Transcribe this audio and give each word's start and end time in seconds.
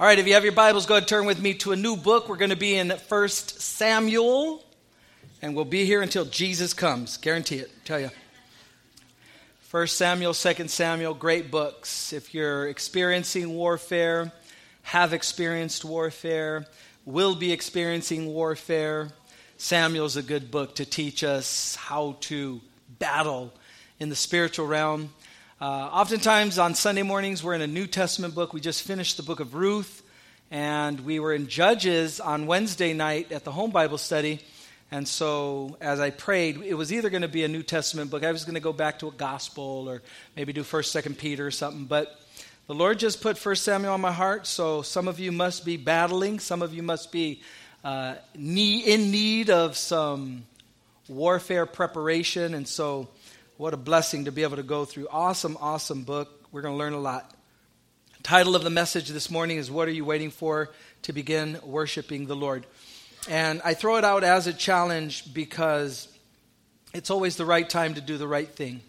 All 0.00 0.06
right, 0.06 0.20
if 0.20 0.28
you 0.28 0.34
have 0.34 0.44
your 0.44 0.52
Bibles, 0.52 0.86
go 0.86 0.94
ahead 0.94 1.02
and 1.02 1.08
turn 1.08 1.26
with 1.26 1.42
me 1.42 1.54
to 1.54 1.72
a 1.72 1.76
new 1.76 1.96
book. 1.96 2.28
We're 2.28 2.36
going 2.36 2.50
to 2.50 2.56
be 2.56 2.76
in 2.76 2.90
1 2.90 3.28
Samuel, 3.30 4.62
and 5.42 5.56
we'll 5.56 5.64
be 5.64 5.86
here 5.86 6.02
until 6.02 6.24
Jesus 6.24 6.72
comes. 6.72 7.16
Guarantee 7.16 7.56
it, 7.56 7.72
tell 7.84 7.98
you. 7.98 8.10
1 9.72 9.86
Samuel, 9.88 10.34
2 10.34 10.68
Samuel, 10.68 11.14
great 11.14 11.50
books. 11.50 12.12
If 12.12 12.32
you're 12.32 12.68
experiencing 12.68 13.54
warfare, 13.54 14.30
have 14.82 15.12
experienced 15.12 15.84
warfare, 15.84 16.68
will 17.04 17.34
be 17.34 17.50
experiencing 17.50 18.26
warfare, 18.26 19.08
Samuel's 19.56 20.16
a 20.16 20.22
good 20.22 20.52
book 20.52 20.76
to 20.76 20.84
teach 20.84 21.24
us 21.24 21.74
how 21.74 22.18
to 22.20 22.60
battle 23.00 23.52
in 23.98 24.10
the 24.10 24.14
spiritual 24.14 24.68
realm. 24.68 25.12
Uh, 25.60 25.64
oftentimes 25.64 26.56
on 26.56 26.72
Sunday 26.72 27.02
mornings, 27.02 27.42
we're 27.42 27.52
in 27.52 27.62
a 27.62 27.66
New 27.66 27.88
Testament 27.88 28.32
book. 28.32 28.52
We 28.52 28.60
just 28.60 28.82
finished 28.82 29.16
the 29.16 29.24
book 29.24 29.40
of 29.40 29.56
Ruth, 29.56 30.04
and 30.52 31.00
we 31.00 31.18
were 31.18 31.32
in 31.34 31.48
Judges 31.48 32.20
on 32.20 32.46
Wednesday 32.46 32.92
night 32.92 33.32
at 33.32 33.42
the 33.42 33.50
home 33.50 33.72
Bible 33.72 33.98
study. 33.98 34.38
And 34.92 35.08
so, 35.08 35.76
as 35.80 35.98
I 35.98 36.10
prayed, 36.10 36.62
it 36.62 36.74
was 36.74 36.92
either 36.92 37.10
going 37.10 37.22
to 37.22 37.28
be 37.28 37.42
a 37.42 37.48
New 37.48 37.64
Testament 37.64 38.08
book. 38.08 38.22
I 38.22 38.30
was 38.30 38.44
going 38.44 38.54
to 38.54 38.60
go 38.60 38.72
back 38.72 39.00
to 39.00 39.08
a 39.08 39.10
gospel 39.10 39.88
or 39.88 40.00
maybe 40.36 40.52
do 40.52 40.62
First, 40.62 40.92
Second 40.92 41.18
Peter 41.18 41.48
or 41.48 41.50
something. 41.50 41.86
But 41.86 42.16
the 42.68 42.74
Lord 42.74 43.00
just 43.00 43.20
put 43.20 43.36
First 43.36 43.64
Samuel 43.64 43.94
on 43.94 44.00
my 44.00 44.12
heart. 44.12 44.46
So 44.46 44.82
some 44.82 45.08
of 45.08 45.18
you 45.18 45.32
must 45.32 45.64
be 45.64 45.76
battling. 45.76 46.38
Some 46.38 46.62
of 46.62 46.72
you 46.72 46.84
must 46.84 47.10
be 47.10 47.42
uh, 47.82 48.14
in 48.36 49.10
need 49.10 49.50
of 49.50 49.76
some 49.76 50.44
warfare 51.08 51.66
preparation. 51.66 52.54
And 52.54 52.68
so, 52.68 53.08
what 53.58 53.74
a 53.74 53.76
blessing 53.76 54.26
to 54.26 54.30
be 54.30 54.44
able 54.44 54.54
to 54.54 54.62
go 54.62 54.84
through. 54.84 55.08
Awesome, 55.10 55.58
awesome 55.60 56.04
book. 56.04 56.46
We're 56.52 56.62
going 56.62 56.74
to 56.74 56.78
learn 56.78 56.92
a 56.92 57.00
lot. 57.00 57.34
Title 58.22 58.54
of 58.54 58.62
the 58.62 58.70
message 58.70 59.08
this 59.08 59.32
morning 59.32 59.58
is 59.58 59.68
What 59.68 59.88
Are 59.88 59.92
You 59.92 60.04
Waiting 60.04 60.30
For 60.30 60.70
to 61.02 61.12
Begin 61.12 61.58
Worshiping 61.64 62.26
the 62.26 62.36
Lord? 62.36 62.66
And 63.28 63.60
I 63.64 63.74
throw 63.74 63.96
it 63.96 64.04
out 64.04 64.22
as 64.22 64.46
a 64.46 64.52
challenge 64.52 65.34
because 65.34 66.06
it's 66.94 67.10
always 67.10 67.34
the 67.34 67.44
right 67.44 67.68
time 67.68 67.94
to 67.94 68.00
do 68.00 68.16
the 68.16 68.28
right 68.28 68.48
thing. 68.48 68.80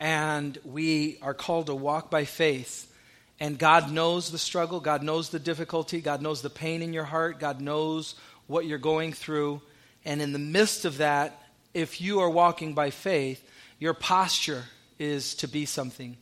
And 0.00 0.58
we 0.64 1.18
are 1.22 1.32
called 1.32 1.66
to 1.66 1.74
walk 1.76 2.10
by 2.10 2.24
faith. 2.24 2.92
And 3.38 3.56
God 3.56 3.92
knows 3.92 4.32
the 4.32 4.38
struggle, 4.38 4.80
God 4.80 5.04
knows 5.04 5.28
the 5.28 5.38
difficulty, 5.38 6.00
God 6.00 6.22
knows 6.22 6.42
the 6.42 6.50
pain 6.50 6.82
in 6.82 6.92
your 6.92 7.04
heart, 7.04 7.38
God 7.38 7.60
knows 7.60 8.16
what 8.48 8.66
you're 8.66 8.78
going 8.78 9.12
through. 9.12 9.62
And 10.04 10.20
in 10.20 10.32
the 10.32 10.40
midst 10.40 10.84
of 10.84 10.96
that, 10.96 11.40
if 11.72 12.00
you 12.00 12.18
are 12.18 12.28
walking 12.28 12.74
by 12.74 12.90
faith, 12.90 13.48
your 13.82 13.94
posture 13.94 14.62
is 15.00 15.34
to 15.34 15.48
be 15.48 15.66
something. 15.66 16.16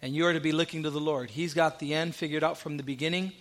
And 0.00 0.14
you 0.14 0.24
are 0.24 0.32
to 0.32 0.40
be 0.40 0.50
looking 0.50 0.84
to 0.84 0.90
the 0.90 0.98
Lord. 0.98 1.28
He's 1.28 1.52
got 1.52 1.78
the 1.78 1.92
end 1.92 2.14
figured 2.14 2.42
out 2.42 2.56
from 2.56 2.78
the 2.78 2.82
beginning, 2.82 3.32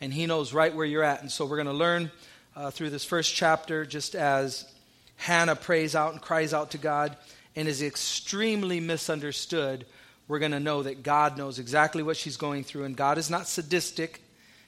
and 0.00 0.14
He 0.14 0.26
knows 0.26 0.54
right 0.54 0.72
where 0.72 0.86
you're 0.86 1.02
at. 1.02 1.22
And 1.22 1.32
so 1.32 1.44
we're 1.44 1.56
going 1.56 1.66
to 1.66 1.72
learn 1.72 2.12
uh, 2.54 2.70
through 2.70 2.90
this 2.90 3.04
first 3.04 3.34
chapter, 3.34 3.84
just 3.84 4.14
as 4.14 4.72
Hannah 5.16 5.56
prays 5.56 5.96
out 5.96 6.12
and 6.12 6.22
cries 6.22 6.54
out 6.54 6.70
to 6.70 6.78
God 6.78 7.16
and 7.56 7.66
is 7.66 7.82
extremely 7.82 8.78
misunderstood, 8.78 9.86
we're 10.28 10.38
going 10.38 10.52
to 10.52 10.60
know 10.60 10.84
that 10.84 11.02
God 11.02 11.36
knows 11.36 11.58
exactly 11.58 12.04
what 12.04 12.16
she's 12.16 12.36
going 12.36 12.62
through. 12.62 12.84
And 12.84 12.96
God 12.96 13.18
is 13.18 13.28
not 13.28 13.48
sadistic, 13.48 14.20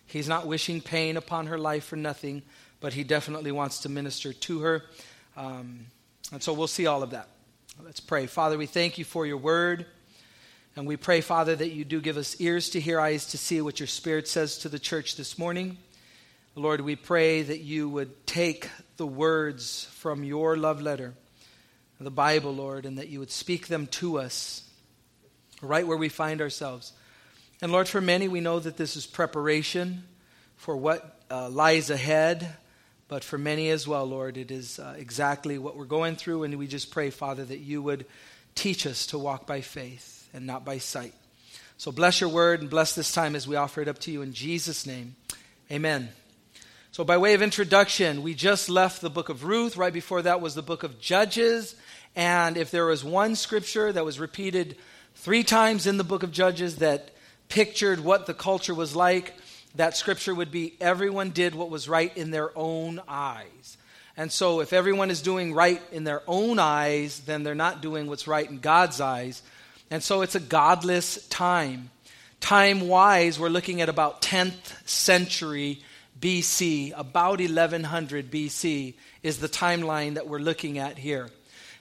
He's 0.05 0.29
not 0.29 0.49
wishing 0.49 0.81
pain 0.81 1.17
upon 1.17 1.47
her 1.47 1.59
life 1.59 1.85
for 1.85 1.95
nothing, 1.95 2.43
but 2.81 2.93
He 2.93 3.05
definitely 3.05 3.53
wants 3.53 3.83
to 3.83 3.89
minister 3.89 4.33
to 4.33 4.61
her. 4.63 4.83
Um, 5.37 5.87
and 6.33 6.43
so 6.43 6.53
we'll 6.53 6.67
see 6.67 6.89
all 6.89 7.05
of 7.05 7.11
that. 7.11 7.29
Let's 7.85 8.01
pray. 8.01 8.27
Father, 8.27 8.59
we 8.59 8.67
thank 8.67 8.99
you 8.99 9.05
for 9.05 9.25
your 9.25 9.37
word. 9.37 9.87
And 10.75 10.87
we 10.87 10.97
pray, 10.97 11.21
Father, 11.21 11.55
that 11.55 11.71
you 11.71 11.85
do 11.85 12.01
give 12.01 12.17
us 12.17 12.41
ears 12.41 12.71
to 12.71 12.81
hear, 12.81 13.01
eyes 13.01 13.27
to 13.27 13.39
see 13.39 13.61
what 13.61 13.79
your 13.79 13.87
Spirit 13.87 14.27
says 14.27 14.59
to 14.59 14.69
the 14.69 14.81
church 14.81 15.17
this 15.17 15.39
morning. 15.39 15.79
Lord, 16.57 16.81
we 16.81 16.97
pray 16.97 17.43
that 17.43 17.61
you 17.61 17.89
would 17.89 18.27
take 18.27 18.69
the 18.97 19.07
words 19.07 19.85
from 19.93 20.25
your 20.25 20.57
love 20.57 20.83
letter, 20.83 21.15
the 22.01 22.11
Bible, 22.11 22.53
Lord, 22.53 22.85
and 22.85 22.99
that 22.99 23.09
you 23.09 23.21
would 23.21 23.31
speak 23.31 23.69
them 23.69 23.87
to 23.87 24.19
us 24.19 24.69
right 25.63 25.87
where 25.87 25.97
we 25.97 26.09
find 26.09 26.41
ourselves. 26.41 26.93
And 27.63 27.71
Lord, 27.71 27.87
for 27.87 28.01
many, 28.01 28.27
we 28.27 28.41
know 28.41 28.59
that 28.59 28.77
this 28.77 28.97
is 28.97 29.07
preparation 29.07 30.03
for 30.57 30.77
what 30.77 31.23
uh, 31.31 31.49
lies 31.49 31.91
ahead. 31.91 32.57
But 33.09 33.25
for 33.25 33.39
many 33.39 33.71
as 33.71 33.89
well, 33.89 34.05
Lord, 34.05 34.37
it 34.37 34.51
is 34.51 34.79
uh, 34.79 34.95
exactly 34.99 35.59
what 35.59 35.77
we're 35.77 35.87
going 35.87 36.17
through. 36.17 36.45
And 36.45 36.59
we 36.59 36.67
just 36.67 36.91
pray, 36.91 37.09
Father, 37.09 37.45
that 37.45 37.59
you 37.59 37.83
would 37.83 38.05
teach 38.55 38.87
us 38.87 39.07
to 39.07 39.19
walk 39.19 39.47
by 39.47 39.63
faith 39.63 40.29
and 40.35 40.47
not 40.47 40.65
by 40.65 40.79
sight. 40.79 41.15
So 41.79 41.91
bless 41.91 42.21
your 42.21 42.29
word 42.29 42.61
and 42.61 42.69
bless 42.69 42.95
this 42.95 43.13
time 43.13 43.35
as 43.35 43.49
we 43.49 43.57
offer 43.57 43.81
it 43.81 43.89
up 43.89 43.99
to 44.01 44.11
you 44.11 44.21
in 44.21 44.33
Jesus' 44.33 44.85
name. 44.87 45.17
Amen. 45.71 46.11
So, 46.91 47.05
by 47.05 47.19
way 47.19 47.35
of 47.35 47.43
introduction, 47.43 48.23
we 48.23 48.35
just 48.35 48.69
left 48.69 49.01
the 49.01 49.11
book 49.11 49.29
of 49.29 49.45
Ruth. 49.45 49.77
Right 49.77 49.93
before 49.93 50.23
that 50.23 50.41
was 50.41 50.55
the 50.55 50.63
book 50.63 50.83
of 50.83 50.99
Judges. 51.01 51.77
And 52.17 52.57
if 52.57 52.71
there 52.71 52.87
was 52.87 53.05
one 53.05 53.37
scripture 53.37 53.93
that 53.93 54.05
was 54.05 54.19
repeated 54.19 54.77
three 55.15 55.45
times 55.45 55.87
in 55.87 55.99
the 55.99 56.05
book 56.05 56.23
of 56.25 56.33
Judges 56.33 56.77
that 56.77 57.11
pictured 57.49 58.01
what 58.01 58.27
the 58.27 58.35
culture 58.35 58.75
was 58.75 58.97
like, 58.97 59.35
that 59.75 59.97
scripture 59.97 60.35
would 60.35 60.51
be 60.51 60.75
everyone 60.81 61.31
did 61.31 61.55
what 61.55 61.71
was 61.71 61.89
right 61.89 62.15
in 62.17 62.31
their 62.31 62.57
own 62.57 63.01
eyes. 63.07 63.77
And 64.17 64.33
so, 64.33 64.61
if 64.61 64.73
everyone 64.73 65.11
is 65.11 65.23
doing 65.23 65.55
right 65.55 65.81
in 65.93 66.05
their 66.05 66.23
own 66.27 66.59
eyes, 66.59 67.21
then 67.21 67.45
they're 67.45 67.55
not 67.55 67.81
doing 67.81 68.09
what's 68.09 68.27
right 68.27 68.49
in 68.49 68.59
God's 68.59 69.01
eyes. 69.01 69.43
And 69.91 70.03
so, 70.03 70.23
it's 70.23 70.35
a 70.35 70.41
godless 70.41 71.27
time. 71.29 71.91
Time 72.41 72.89
wise, 72.89 73.39
we're 73.39 73.49
looking 73.49 73.81
at 73.81 73.89
about 73.89 74.23
10th 74.23 74.89
century 74.89 75.83
BC, 76.21 76.93
about 76.97 77.39
1100 77.39 78.31
BC 78.31 78.95
is 79.23 79.39
the 79.39 79.49
timeline 79.49 80.15
that 80.15 80.27
we're 80.27 80.39
looking 80.39 80.79
at 80.79 80.99
here. 80.99 81.29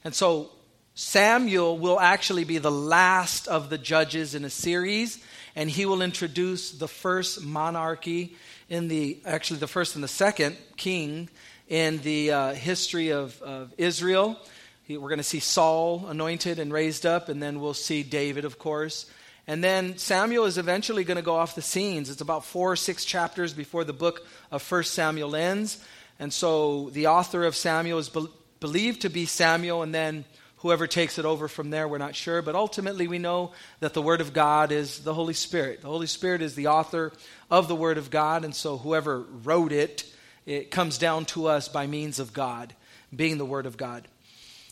And 0.04 0.14
so 0.14 0.52
Samuel 0.96 1.78
will 1.78 2.00
actually 2.00 2.44
be 2.44 2.58
the 2.58 2.72
last 2.72 3.48
of 3.48 3.70
the 3.70 3.78
judges 3.78 4.36
in 4.36 4.46
a 4.46 4.50
series, 4.50 5.24
and 5.58 5.72
he 5.72 5.88
will 5.88 6.04
introduce 6.04 6.70
the 6.70 6.88
first 6.88 7.44
monarchy 7.44 8.36
in 8.70 8.88
the, 8.90 9.18
actually, 9.26 9.60
the 9.60 9.68
first 9.68 9.96
and 9.96 10.04
the 10.04 10.08
second 10.08 10.56
king 10.78 11.30
in 11.68 11.98
the 12.04 12.32
uh, 12.32 12.54
history 12.54 13.10
of, 13.10 13.42
of 13.42 13.74
Israel. 13.76 14.40
He, 14.84 14.98
we're 14.98 15.10
going 15.10 15.18
to 15.18 15.24
see 15.24 15.40
Saul 15.40 16.06
anointed 16.10 16.60
and 16.60 16.72
raised 16.72 17.08
up, 17.08 17.28
and 17.28 17.42
then 17.42 17.60
we'll 17.60 17.74
see 17.74 18.04
David, 18.04 18.46
of 18.46 18.60
course. 18.60 19.10
And 19.48 19.64
then 19.64 19.98
Samuel 19.98 20.46
is 20.46 20.60
eventually 20.60 21.04
going 21.04 21.18
to 21.18 21.24
go 21.24 21.36
off 21.36 21.56
the 21.56 21.64
scenes. 21.64 22.12
It's 22.12 22.22
about 22.22 22.46
four 22.46 22.74
or 22.74 22.76
six 22.76 23.04
chapters 23.04 23.52
before 23.52 23.84
the 23.84 23.94
book 23.94 24.28
of 24.52 24.62
First 24.62 24.94
Samuel 24.94 25.36
ends. 25.36 25.84
And 26.20 26.32
so 26.32 26.92
the 26.92 27.08
author 27.08 27.44
of 27.46 27.56
Samuel 27.56 27.98
is 27.98 28.10
be- 28.10 28.28
believed 28.60 29.02
to 29.02 29.10
be 29.10 29.26
Samuel, 29.26 29.82
and 29.82 29.92
then 29.92 30.24
whoever 30.68 30.86
takes 30.86 31.18
it 31.18 31.24
over 31.24 31.48
from 31.48 31.70
there, 31.70 31.88
we're 31.88 31.98
not 31.98 32.14
sure. 32.14 32.42
But 32.42 32.54
ultimately, 32.54 33.08
we 33.08 33.20
know 33.20 33.54
that 33.80 33.94
the 33.94 34.02
Word 34.02 34.20
of 34.20 34.34
God 34.34 34.74
is 34.74 35.00
the 35.00 35.14
Holy 35.14 35.34
Spirit. 35.34 35.82
The 35.82 35.88
Holy 35.88 36.08
Spirit 36.08 36.42
is 36.42 36.56
the 36.56 36.68
author 36.68 37.14
of 37.50 37.70
the 37.70 37.76
Word 37.76 37.98
of 37.98 38.10
God, 38.12 38.44
and 38.44 38.54
so 38.54 38.78
whoever 38.78 39.20
wrote 39.46 39.72
it, 39.72 40.04
it 40.46 40.70
comes 40.70 40.98
down 40.98 41.24
to 41.28 41.48
us 41.48 41.70
by 41.70 41.88
means 41.88 42.20
of 42.20 42.34
God, 42.34 42.74
being 43.16 43.38
the 43.38 43.46
Word 43.46 43.66
of 43.66 43.78
God. 43.78 44.10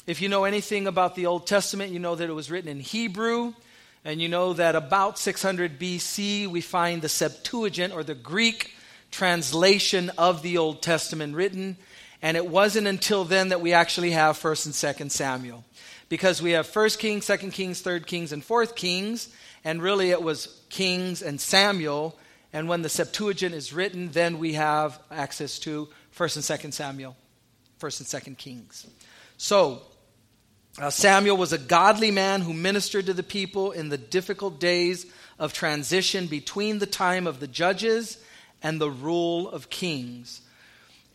If 0.06 0.22
you 0.22 0.28
know 0.28 0.44
anything 0.44 0.86
about 0.86 1.16
the 1.16 1.28
Old 1.28 1.48
Testament, 1.48 1.94
you 1.94 2.00
know 2.00 2.16
that 2.16 2.30
it 2.30 2.34
was 2.34 2.52
written 2.52 2.70
in 2.70 2.82
Hebrew. 2.82 3.54
And 4.04 4.22
you 4.22 4.28
know 4.28 4.52
that 4.54 4.76
about 4.76 5.18
600 5.18 5.80
BC, 5.80 6.46
we 6.48 6.60
find 6.60 7.02
the 7.02 7.10
Septuagint 7.10 7.94
or 7.94 8.04
the 8.04 8.14
Greek 8.14 8.76
translation 9.12 10.12
of 10.18 10.44
the 10.44 10.58
Old 10.58 10.84
Testament 10.84 11.36
written. 11.36 11.78
And 12.22 12.38
it 12.38 12.48
wasn't 12.48 12.88
until 12.88 13.24
then 13.24 13.50
that 13.50 13.62
we 13.62 13.74
actually 13.74 14.12
have 14.12 14.38
1st 14.38 14.66
and 14.66 14.76
2nd 14.76 15.12
Samuel. 15.12 15.64
Because 16.10 16.42
we 16.42 16.52
have 16.52 16.68
1st 16.68 17.00
Kings, 17.00 17.26
2nd 17.26 17.52
Kings, 17.52 17.82
3rd 17.82 18.06
Kings, 18.06 18.32
and 18.32 18.44
4th 18.44 18.76
Kings. 18.76 19.30
And 19.64 19.82
really 19.82 20.12
it 20.12 20.22
was 20.22 20.62
Kings 20.70 21.22
and 21.22 21.42
Samuel. 21.42 22.18
And 22.54 22.70
when 22.70 22.82
the 22.82 22.90
Septuagint 22.90 23.54
is 23.54 23.74
written, 23.74 24.12
then 24.12 24.40
we 24.40 24.54
have 24.54 25.00
access 25.10 25.60
to 25.60 25.90
1st 26.18 26.36
and 26.38 26.62
2nd 26.62 26.74
Samuel, 26.74 27.16
1st 27.80 28.00
and 28.00 28.24
2nd 28.24 28.38
Kings. 28.38 28.88
So, 29.38 29.82
uh, 30.78 30.90
Samuel 30.90 31.38
was 31.38 31.54
a 31.54 31.58
godly 31.58 32.12
man 32.12 32.42
who 32.42 32.54
ministered 32.54 33.06
to 33.06 33.14
the 33.14 33.24
people 33.24 33.72
in 33.72 33.90
the 33.90 33.98
difficult 33.98 34.60
days 34.60 35.06
of 35.40 35.54
transition 35.54 36.28
between 36.28 36.80
the 36.80 36.86
time 36.86 37.28
of 37.28 37.40
the 37.40 37.48
judges 37.48 38.18
and 38.62 38.80
the 38.80 38.90
rule 38.90 39.50
of 39.50 39.70
kings. 39.70 40.42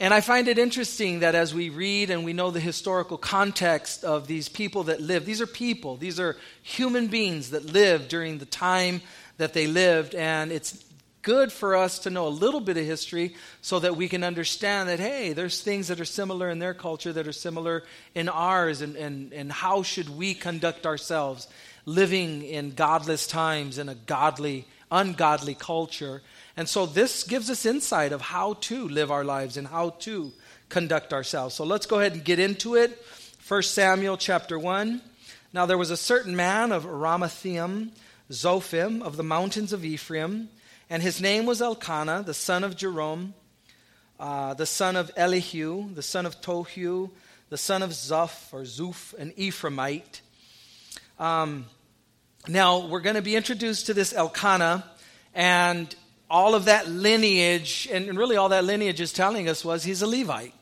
And 0.00 0.14
I 0.14 0.22
find 0.22 0.48
it 0.48 0.58
interesting 0.58 1.20
that 1.20 1.34
as 1.34 1.54
we 1.54 1.68
read 1.68 2.08
and 2.08 2.24
we 2.24 2.32
know 2.32 2.50
the 2.50 2.58
historical 2.58 3.18
context 3.18 4.02
of 4.02 4.26
these 4.26 4.48
people 4.48 4.84
that 4.84 5.02
lived, 5.02 5.26
these 5.26 5.42
are 5.42 5.46
people, 5.46 5.98
these 5.98 6.18
are 6.18 6.38
human 6.62 7.08
beings 7.08 7.50
that 7.50 7.66
lived 7.66 8.08
during 8.08 8.38
the 8.38 8.46
time 8.46 9.02
that 9.36 9.52
they 9.52 9.66
lived, 9.66 10.14
and 10.14 10.52
it's 10.52 10.82
good 11.20 11.52
for 11.52 11.76
us 11.76 11.98
to 11.98 12.08
know 12.08 12.26
a 12.26 12.28
little 12.28 12.60
bit 12.60 12.78
of 12.78 12.86
history 12.86 13.34
so 13.60 13.78
that 13.78 13.94
we 13.94 14.08
can 14.08 14.24
understand 14.24 14.88
that, 14.88 14.98
hey, 14.98 15.34
there's 15.34 15.60
things 15.60 15.88
that 15.88 16.00
are 16.00 16.06
similar 16.06 16.48
in 16.48 16.60
their 16.60 16.72
culture 16.72 17.12
that 17.12 17.28
are 17.28 17.32
similar 17.32 17.84
in 18.14 18.30
ours, 18.30 18.80
and, 18.80 18.96
and, 18.96 19.34
and 19.34 19.52
how 19.52 19.82
should 19.82 20.08
we 20.08 20.32
conduct 20.32 20.86
ourselves 20.86 21.46
living 21.84 22.42
in 22.42 22.70
godless 22.70 23.26
times 23.26 23.76
in 23.76 23.90
a 23.90 23.94
godly 23.94 24.66
ungodly 24.90 25.54
culture. 25.54 26.22
And 26.56 26.68
so 26.68 26.86
this 26.86 27.24
gives 27.24 27.50
us 27.50 27.64
insight 27.64 28.12
of 28.12 28.20
how 28.20 28.54
to 28.54 28.88
live 28.88 29.10
our 29.10 29.24
lives 29.24 29.56
and 29.56 29.66
how 29.66 29.90
to 30.00 30.32
conduct 30.68 31.12
ourselves. 31.12 31.54
So 31.54 31.64
let's 31.64 31.86
go 31.86 32.00
ahead 32.00 32.12
and 32.12 32.24
get 32.24 32.38
into 32.38 32.74
it. 32.74 33.02
1 33.46 33.62
Samuel 33.62 34.16
chapter 34.16 34.58
1. 34.58 35.02
Now 35.52 35.66
there 35.66 35.78
was 35.78 35.90
a 35.90 35.96
certain 35.96 36.36
man 36.36 36.70
of 36.70 36.84
Ramathaim, 36.84 37.90
Zophim, 38.30 39.02
of 39.02 39.16
the 39.16 39.24
mountains 39.24 39.72
of 39.72 39.84
Ephraim, 39.84 40.48
and 40.88 41.02
his 41.02 41.20
name 41.20 41.46
was 41.46 41.60
Elkanah, 41.60 42.22
the 42.24 42.34
son 42.34 42.62
of 42.62 42.76
Jeroham, 42.76 43.32
uh, 44.20 44.54
the 44.54 44.66
son 44.66 44.96
of 44.96 45.10
Elihu, 45.16 45.92
the 45.94 46.02
son 46.02 46.26
of 46.26 46.40
Tohu, 46.40 47.10
the 47.48 47.58
son 47.58 47.82
of 47.82 47.90
Zoph, 47.90 48.52
or 48.52 48.62
Zuph, 48.62 49.14
an 49.14 49.32
Ephraimite. 49.32 50.20
Um, 51.18 51.66
now, 52.46 52.86
we're 52.86 53.00
going 53.00 53.16
to 53.16 53.22
be 53.22 53.34
introduced 53.34 53.86
to 53.86 53.94
this 53.94 54.12
Elkanah, 54.12 54.84
and 55.34 55.94
all 56.30 56.54
of 56.54 56.66
that 56.66 56.88
lineage, 56.88 57.88
and 57.90 58.16
really 58.16 58.36
all 58.36 58.50
that 58.50 58.64
lineage 58.64 59.00
is 59.00 59.12
telling 59.12 59.48
us 59.48 59.64
was 59.64 59.82
he's 59.82 60.02
a 60.02 60.06
Levite. 60.06 60.54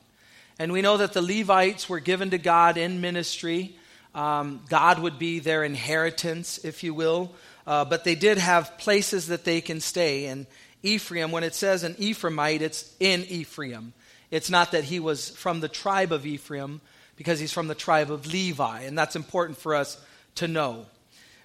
And 0.59 0.73
we 0.73 0.83
know 0.83 0.97
that 0.97 1.13
the 1.13 1.23
Levites 1.23 1.89
were 1.89 2.01
given 2.01 2.31
to 2.31 2.39
God 2.39 2.77
in 2.77 3.01
ministry. 3.01 3.77
Um, 4.15 4.63
God 4.69 4.99
would 4.99 5.19
be 5.19 5.39
their 5.39 5.63
inheritance, 5.63 6.59
if 6.59 6.83
you 6.83 6.95
will. 6.95 7.33
Uh, 7.67 7.85
but 7.85 8.03
they 8.03 8.15
did 8.15 8.39
have 8.39 8.79
places 8.79 9.29
that 9.29 9.45
they 9.45 9.61
can 9.61 9.81
stay. 9.81 10.27
And 10.27 10.47
Ephraim, 10.83 11.31
when 11.31 11.45
it 11.45 11.55
says 11.55 11.85
an 11.85 11.95
Ephraimite, 11.95 12.63
it's 12.63 12.93
in 12.99 13.25
Ephraim. 13.25 13.93
It's 14.31 14.51
not 14.51 14.73
that 14.73 14.85
he 14.85 15.01
was 15.01 15.31
from 15.31 15.61
the 15.61 15.69
tribe 15.69 16.13
of 16.13 16.27
Ephraim, 16.27 16.81
because 17.17 17.41
he's 17.41 17.53
from 17.53 17.67
the 17.67 17.75
tribe 17.75 18.11
of 18.11 18.33
Levi. 18.33 18.83
And 18.83 18.97
that's 18.97 19.17
important 19.17 19.59
for 19.59 19.75
us 19.75 20.01
to 20.37 20.49
know. 20.49 20.87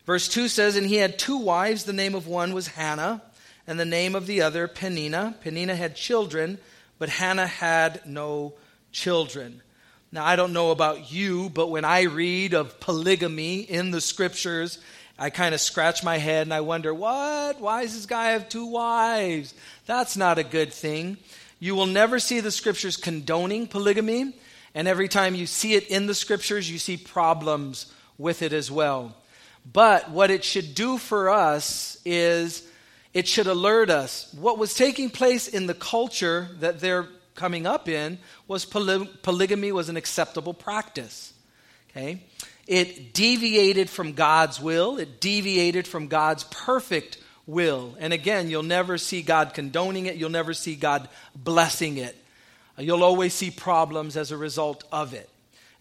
Verse 0.05 0.27
2 0.29 0.47
says, 0.47 0.75
And 0.75 0.85
he 0.85 0.97
had 0.97 1.17
two 1.17 1.37
wives. 1.37 1.83
The 1.83 1.93
name 1.93 2.15
of 2.15 2.27
one 2.27 2.53
was 2.53 2.67
Hannah, 2.67 3.21
and 3.65 3.79
the 3.79 3.85
name 3.85 4.15
of 4.15 4.27
the 4.27 4.41
other, 4.41 4.67
Peninnah. 4.67 5.35
Peninnah 5.41 5.75
had 5.75 5.95
children, 5.95 6.57
but 6.99 7.09
Hannah 7.09 7.47
had 7.47 8.05
no 8.05 8.53
children. 8.91 9.61
Now, 10.11 10.25
I 10.25 10.35
don't 10.35 10.53
know 10.53 10.71
about 10.71 11.11
you, 11.11 11.49
but 11.49 11.69
when 11.71 11.85
I 11.85 12.03
read 12.03 12.53
of 12.53 12.79
polygamy 12.79 13.61
in 13.61 13.91
the 13.91 14.01
scriptures, 14.01 14.79
I 15.17 15.29
kind 15.29 15.55
of 15.55 15.61
scratch 15.61 16.03
my 16.03 16.17
head 16.17 16.43
and 16.47 16.53
I 16.53 16.61
wonder, 16.61 16.93
what? 16.93 17.59
Why 17.59 17.83
does 17.83 17.95
this 17.95 18.05
guy 18.05 18.31
have 18.31 18.49
two 18.49 18.67
wives? 18.67 19.53
That's 19.85 20.17
not 20.17 20.37
a 20.37 20.43
good 20.43 20.73
thing. 20.73 21.17
You 21.59 21.75
will 21.75 21.85
never 21.85 22.19
see 22.19 22.41
the 22.41 22.51
scriptures 22.51 22.97
condoning 22.97 23.67
polygamy, 23.67 24.33
and 24.75 24.87
every 24.87 25.07
time 25.07 25.33
you 25.33 25.45
see 25.45 25.75
it 25.75 25.87
in 25.87 26.07
the 26.07 26.13
scriptures, 26.13 26.69
you 26.69 26.77
see 26.77 26.97
problems 26.97 27.91
with 28.17 28.41
it 28.41 28.53
as 28.53 28.69
well. 28.69 29.15
But 29.71 30.11
what 30.11 30.29
it 30.29 30.43
should 30.43 30.75
do 30.75 30.97
for 30.97 31.29
us 31.29 31.97
is 32.05 32.67
it 33.13 33.27
should 33.27 33.47
alert 33.47 33.89
us. 33.89 34.33
What 34.37 34.57
was 34.57 34.73
taking 34.73 35.09
place 35.09 35.47
in 35.47 35.67
the 35.67 35.73
culture 35.73 36.49
that 36.59 36.79
they're 36.79 37.07
coming 37.35 37.65
up 37.65 37.87
in 37.87 38.19
was 38.47 38.65
poly- 38.65 39.09
polygamy 39.21 39.71
was 39.71 39.89
an 39.89 39.97
acceptable 39.97 40.53
practice. 40.53 41.33
Okay? 41.89 42.23
It 42.65 43.13
deviated 43.13 43.89
from 43.89 44.13
God's 44.13 44.59
will, 44.59 44.97
it 44.97 45.19
deviated 45.19 45.87
from 45.87 46.07
God's 46.07 46.43
perfect 46.45 47.17
will. 47.45 47.95
And 47.99 48.13
again, 48.13 48.49
you'll 48.49 48.63
never 48.63 48.97
see 48.97 49.21
God 49.21 49.53
condoning 49.53 50.05
it, 50.05 50.15
you'll 50.15 50.29
never 50.29 50.53
see 50.53 50.75
God 50.75 51.09
blessing 51.35 51.97
it. 51.97 52.17
You'll 52.77 53.03
always 53.03 53.33
see 53.33 53.51
problems 53.51 54.17
as 54.17 54.31
a 54.31 54.37
result 54.37 54.83
of 54.91 55.13
it. 55.13 55.29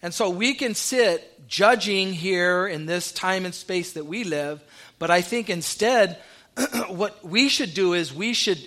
And 0.03 0.13
so 0.13 0.29
we 0.29 0.53
can 0.53 0.75
sit 0.75 1.47
judging 1.47 2.13
here 2.13 2.67
in 2.67 2.85
this 2.85 3.11
time 3.11 3.45
and 3.45 3.55
space 3.55 3.93
that 3.93 4.05
we 4.05 4.23
live, 4.23 4.61
but 4.99 5.09
I 5.09 5.21
think 5.21 5.49
instead, 5.49 6.17
what 6.87 7.23
we 7.23 7.49
should 7.49 7.73
do 7.73 7.93
is 7.93 8.13
we 8.13 8.33
should 8.33 8.59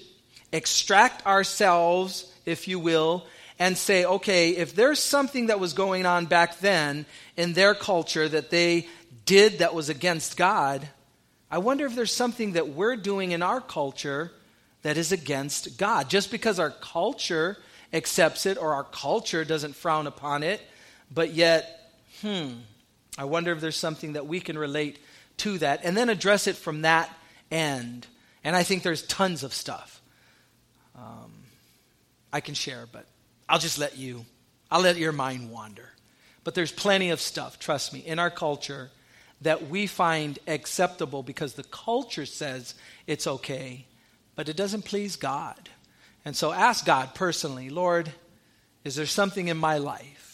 extract 0.53 1.27
ourselves, 1.27 2.33
if 2.45 2.69
you 2.69 2.79
will, 2.79 3.27
and 3.59 3.77
say, 3.77 4.05
okay, 4.05 4.51
if 4.51 4.75
there's 4.75 4.99
something 4.99 5.47
that 5.47 5.61
was 5.61 5.73
going 5.73 6.07
on 6.07 6.27
back 6.27 6.59
then 6.59 7.07
in 7.37 7.53
their 7.53 7.75
culture 7.75 8.29
that 8.29 8.51
they 8.51 8.87
did 9.25 9.59
that 9.59 9.75
was 9.75 9.89
against 9.89 10.37
God, 10.37 10.89
I 11.51 11.59
wonder 11.59 11.87
if 11.87 11.95
there's 11.95 12.13
something 12.13 12.53
that 12.53 12.69
we're 12.69 12.97
doing 12.97 13.33
in 13.33 13.43
our 13.43 13.61
culture 13.61 14.33
that 14.83 14.97
is 14.97 15.13
against 15.13 15.79
God. 15.79 16.11
Just 16.11 16.31
because 16.31 16.59
our 16.59 16.71
culture 16.71 17.57
accepts 17.93 18.47
it 18.47 18.59
or 18.59 18.75
our 18.75 18.85
culture 18.85 19.45
doesn't 19.45 19.75
frown 19.75 20.07
upon 20.07 20.43
it, 20.43 20.61
but 21.13 21.33
yet, 21.33 21.93
hmm, 22.21 22.49
I 23.17 23.25
wonder 23.25 23.53
if 23.53 23.61
there's 23.61 23.77
something 23.77 24.15
that 24.15 24.27
we 24.27 24.41
can 24.41 24.59
relate 24.59 24.99
to 25.39 25.59
that 25.59 25.81
and 25.85 25.97
then 25.97 26.09
address 26.09 26.47
it 26.47 26.57
from 26.57 26.83
that 26.83 27.11
end. 27.51 28.07
And 28.45 28.55
I 28.55 28.63
think 28.63 28.83
there's 28.83 29.03
tons 29.03 29.43
of 29.43 29.53
stuff 29.53 30.01
um, 30.97 31.33
I 32.33 32.41
can 32.41 32.55
share, 32.55 32.87
but 32.91 33.07
I'll 33.49 33.59
just 33.59 33.79
let 33.79 33.97
you, 33.97 34.25
I'll 34.71 34.81
let 34.81 34.97
your 34.97 35.13
mind 35.13 35.51
wander. 35.51 35.91
But 36.45 36.55
there's 36.55 36.73
plenty 36.73 37.11
of 37.11 37.21
stuff, 37.21 37.59
trust 37.59 37.93
me, 37.93 38.01
in 38.01 38.19
our 38.19 38.31
culture 38.31 38.91
that 39.43 39.69
we 39.69 39.87
find 39.87 40.39
acceptable 40.47 41.23
because 41.23 41.55
the 41.55 41.65
culture 41.65 42.25
says 42.25 42.75
it's 43.07 43.27
okay, 43.27 43.87
but 44.35 44.49
it 44.49 44.57
doesn't 44.57 44.83
please 44.83 45.17
God. 45.17 45.69
And 46.25 46.35
so 46.35 46.53
ask 46.53 46.85
God 46.85 47.15
personally, 47.15 47.69
Lord, 47.69 48.11
is 48.85 48.97
there 48.97 49.07
something 49.07 49.49
in 49.49 49.57
my 49.57 49.79
life? 49.79 50.27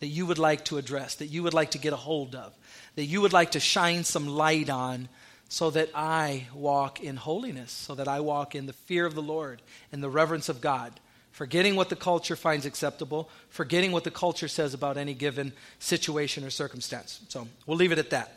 that 0.00 0.06
you 0.06 0.26
would 0.26 0.38
like 0.38 0.64
to 0.66 0.78
address, 0.78 1.16
that 1.16 1.26
you 1.26 1.42
would 1.42 1.54
like 1.54 1.72
to 1.72 1.78
get 1.78 1.92
a 1.92 1.96
hold 1.96 2.34
of, 2.34 2.56
that 2.94 3.04
you 3.04 3.20
would 3.20 3.32
like 3.32 3.52
to 3.52 3.60
shine 3.60 4.04
some 4.04 4.28
light 4.28 4.70
on 4.70 5.08
so 5.48 5.70
that 5.70 5.88
I 5.94 6.46
walk 6.54 7.00
in 7.00 7.16
holiness, 7.16 7.72
so 7.72 7.94
that 7.94 8.06
I 8.06 8.20
walk 8.20 8.54
in 8.54 8.66
the 8.66 8.72
fear 8.72 9.06
of 9.06 9.14
the 9.14 9.22
Lord 9.22 9.62
and 9.90 10.02
the 10.02 10.10
reverence 10.10 10.50
of 10.50 10.60
God, 10.60 10.92
forgetting 11.32 11.74
what 11.74 11.88
the 11.88 11.96
culture 11.96 12.36
finds 12.36 12.66
acceptable, 12.66 13.30
forgetting 13.48 13.92
what 13.92 14.04
the 14.04 14.10
culture 14.10 14.48
says 14.48 14.74
about 14.74 14.98
any 14.98 15.14
given 15.14 15.52
situation 15.78 16.44
or 16.44 16.50
circumstance. 16.50 17.20
So 17.28 17.48
we'll 17.66 17.78
leave 17.78 17.92
it 17.92 17.98
at 17.98 18.10
that. 18.10 18.34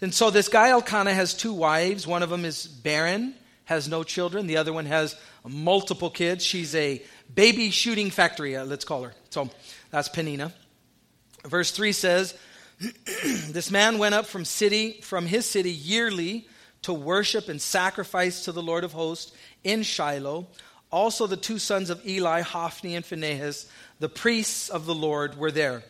And 0.00 0.14
so 0.14 0.30
this 0.30 0.48
guy 0.48 0.70
Elkanah 0.70 1.14
has 1.14 1.34
two 1.34 1.52
wives. 1.52 2.06
One 2.06 2.22
of 2.22 2.30
them 2.30 2.44
is 2.44 2.66
barren, 2.66 3.34
has 3.64 3.88
no 3.88 4.04
children. 4.04 4.46
The 4.46 4.56
other 4.56 4.72
one 4.72 4.86
has 4.86 5.16
multiple 5.44 6.10
kids. 6.10 6.44
She's 6.44 6.74
a 6.76 7.02
baby 7.34 7.70
shooting 7.70 8.10
factory, 8.10 8.56
uh, 8.56 8.64
let's 8.64 8.84
call 8.84 9.02
her. 9.02 9.14
So 9.30 9.50
that's 9.90 10.08
Peninnah. 10.08 10.52
Verse 11.44 11.72
3 11.72 11.90
says, 11.90 12.38
This 13.50 13.70
man 13.70 13.98
went 13.98 14.14
up 14.14 14.26
from 14.26 14.44
city 14.44 15.00
from 15.02 15.26
his 15.26 15.44
city 15.46 15.72
yearly 15.72 16.46
to 16.82 16.92
worship 16.92 17.48
and 17.48 17.60
sacrifice 17.60 18.44
to 18.44 18.52
the 18.52 18.62
Lord 18.62 18.84
of 18.84 18.92
hosts 18.92 19.32
in 19.64 19.82
Shiloh. 19.82 20.46
Also 20.90 21.26
the 21.26 21.36
two 21.36 21.58
sons 21.58 21.90
of 21.90 22.06
Eli, 22.06 22.42
Hophni 22.42 22.94
and 22.94 23.04
Phinehas, 23.04 23.66
the 23.98 24.08
priests 24.08 24.68
of 24.68 24.86
the 24.86 24.94
Lord, 24.94 25.36
were 25.36 25.50
there. 25.50 25.82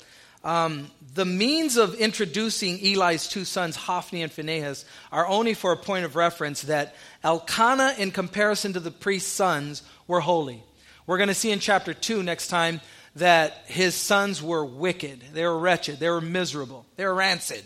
Um, 0.45 0.91
the 1.15 1.25
means 1.25 1.77
of 1.77 1.95
introducing 1.95 2.85
Eli's 2.85 3.29
two 3.29 3.45
sons, 3.45 3.77
Hophni 3.77 4.23
and 4.23 4.33
Phinehas, 4.33 4.85
are 5.13 5.27
only 5.27 5.55
for 5.55 5.73
a 5.73 5.77
point 5.77 6.05
of 6.05 6.17
reference 6.17 6.63
that 6.63 6.97
Elkanah, 7.23 7.95
in 7.99 8.11
comparison 8.11 8.73
to 8.73 8.81
the 8.81 8.91
priest's 8.91 9.31
sons, 9.31 9.83
were 10.09 10.21
holy. 10.21 10.63
We're 11.07 11.19
going 11.19 11.29
to 11.29 11.35
see 11.35 11.53
in 11.53 11.61
chapter 11.61 11.95
2 11.95 12.23
next 12.23 12.49
time 12.49 12.81
that 13.17 13.65
his 13.67 13.95
sons 13.95 14.43
were 14.43 14.65
wicked. 14.65 15.21
They 15.33 15.45
were 15.45 15.59
wretched. 15.59 16.01
They 16.01 16.09
were 16.09 16.21
miserable. 16.21 16.87
They 16.97 17.05
were 17.05 17.15
rancid. 17.15 17.63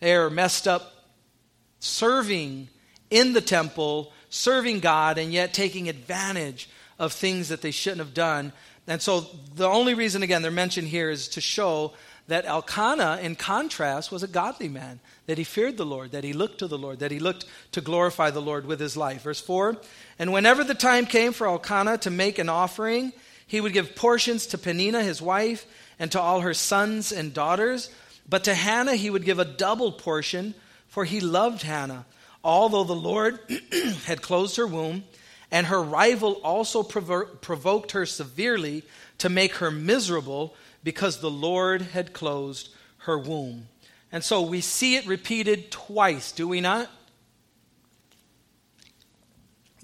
They 0.00 0.16
were 0.16 0.30
messed 0.30 0.66
up 0.66 0.99
serving 1.80 2.68
in 3.10 3.32
the 3.32 3.40
temple, 3.40 4.12
serving 4.28 4.80
God, 4.80 5.18
and 5.18 5.32
yet 5.32 5.52
taking 5.52 5.88
advantage 5.88 6.68
of 6.98 7.12
things 7.12 7.48
that 7.48 7.62
they 7.62 7.72
shouldn't 7.72 8.00
have 8.00 8.14
done. 8.14 8.52
And 8.86 9.02
so 9.02 9.26
the 9.54 9.66
only 9.66 9.94
reason, 9.94 10.22
again, 10.22 10.42
they're 10.42 10.50
mentioned 10.50 10.88
here 10.88 11.10
is 11.10 11.28
to 11.28 11.40
show 11.40 11.92
that 12.28 12.46
Elkanah, 12.46 13.18
in 13.22 13.34
contrast, 13.34 14.12
was 14.12 14.22
a 14.22 14.28
godly 14.28 14.68
man, 14.68 15.00
that 15.26 15.38
he 15.38 15.44
feared 15.44 15.76
the 15.76 15.86
Lord, 15.86 16.12
that 16.12 16.22
he 16.22 16.32
looked 16.32 16.58
to 16.58 16.68
the 16.68 16.78
Lord, 16.78 17.00
that 17.00 17.10
he 17.10 17.18
looked 17.18 17.44
to 17.72 17.80
glorify 17.80 18.30
the 18.30 18.40
Lord 18.40 18.66
with 18.66 18.78
his 18.78 18.96
life. 18.96 19.22
Verse 19.22 19.40
4 19.40 19.76
And 20.18 20.32
whenever 20.32 20.62
the 20.62 20.74
time 20.74 21.06
came 21.06 21.32
for 21.32 21.48
Elkanah 21.48 21.98
to 21.98 22.10
make 22.10 22.38
an 22.38 22.48
offering, 22.48 23.12
he 23.46 23.60
would 23.60 23.72
give 23.72 23.96
portions 23.96 24.46
to 24.46 24.58
Peninnah, 24.58 25.02
his 25.02 25.20
wife, 25.20 25.66
and 25.98 26.12
to 26.12 26.20
all 26.20 26.40
her 26.40 26.54
sons 26.54 27.10
and 27.10 27.34
daughters. 27.34 27.90
But 28.28 28.44
to 28.44 28.54
Hannah 28.54 28.94
he 28.94 29.10
would 29.10 29.24
give 29.24 29.40
a 29.40 29.44
double 29.44 29.90
portion, 29.90 30.54
for 30.90 31.04
he 31.04 31.20
loved 31.20 31.62
Hannah, 31.62 32.04
although 32.44 32.84
the 32.84 32.92
Lord 32.94 33.38
had 34.04 34.20
closed 34.20 34.56
her 34.56 34.66
womb, 34.66 35.04
and 35.50 35.66
her 35.68 35.82
rival 35.82 36.34
also 36.44 36.82
provo- 36.82 37.26
provoked 37.26 37.92
her 37.92 38.04
severely 38.04 38.82
to 39.18 39.28
make 39.28 39.54
her 39.54 39.70
miserable 39.70 40.54
because 40.84 41.20
the 41.20 41.30
Lord 41.30 41.82
had 41.82 42.12
closed 42.12 42.70
her 42.98 43.18
womb. 43.18 43.68
And 44.12 44.24
so 44.24 44.42
we 44.42 44.60
see 44.60 44.96
it 44.96 45.06
repeated 45.06 45.70
twice, 45.70 46.32
do 46.32 46.48
we 46.48 46.60
not? 46.60 46.90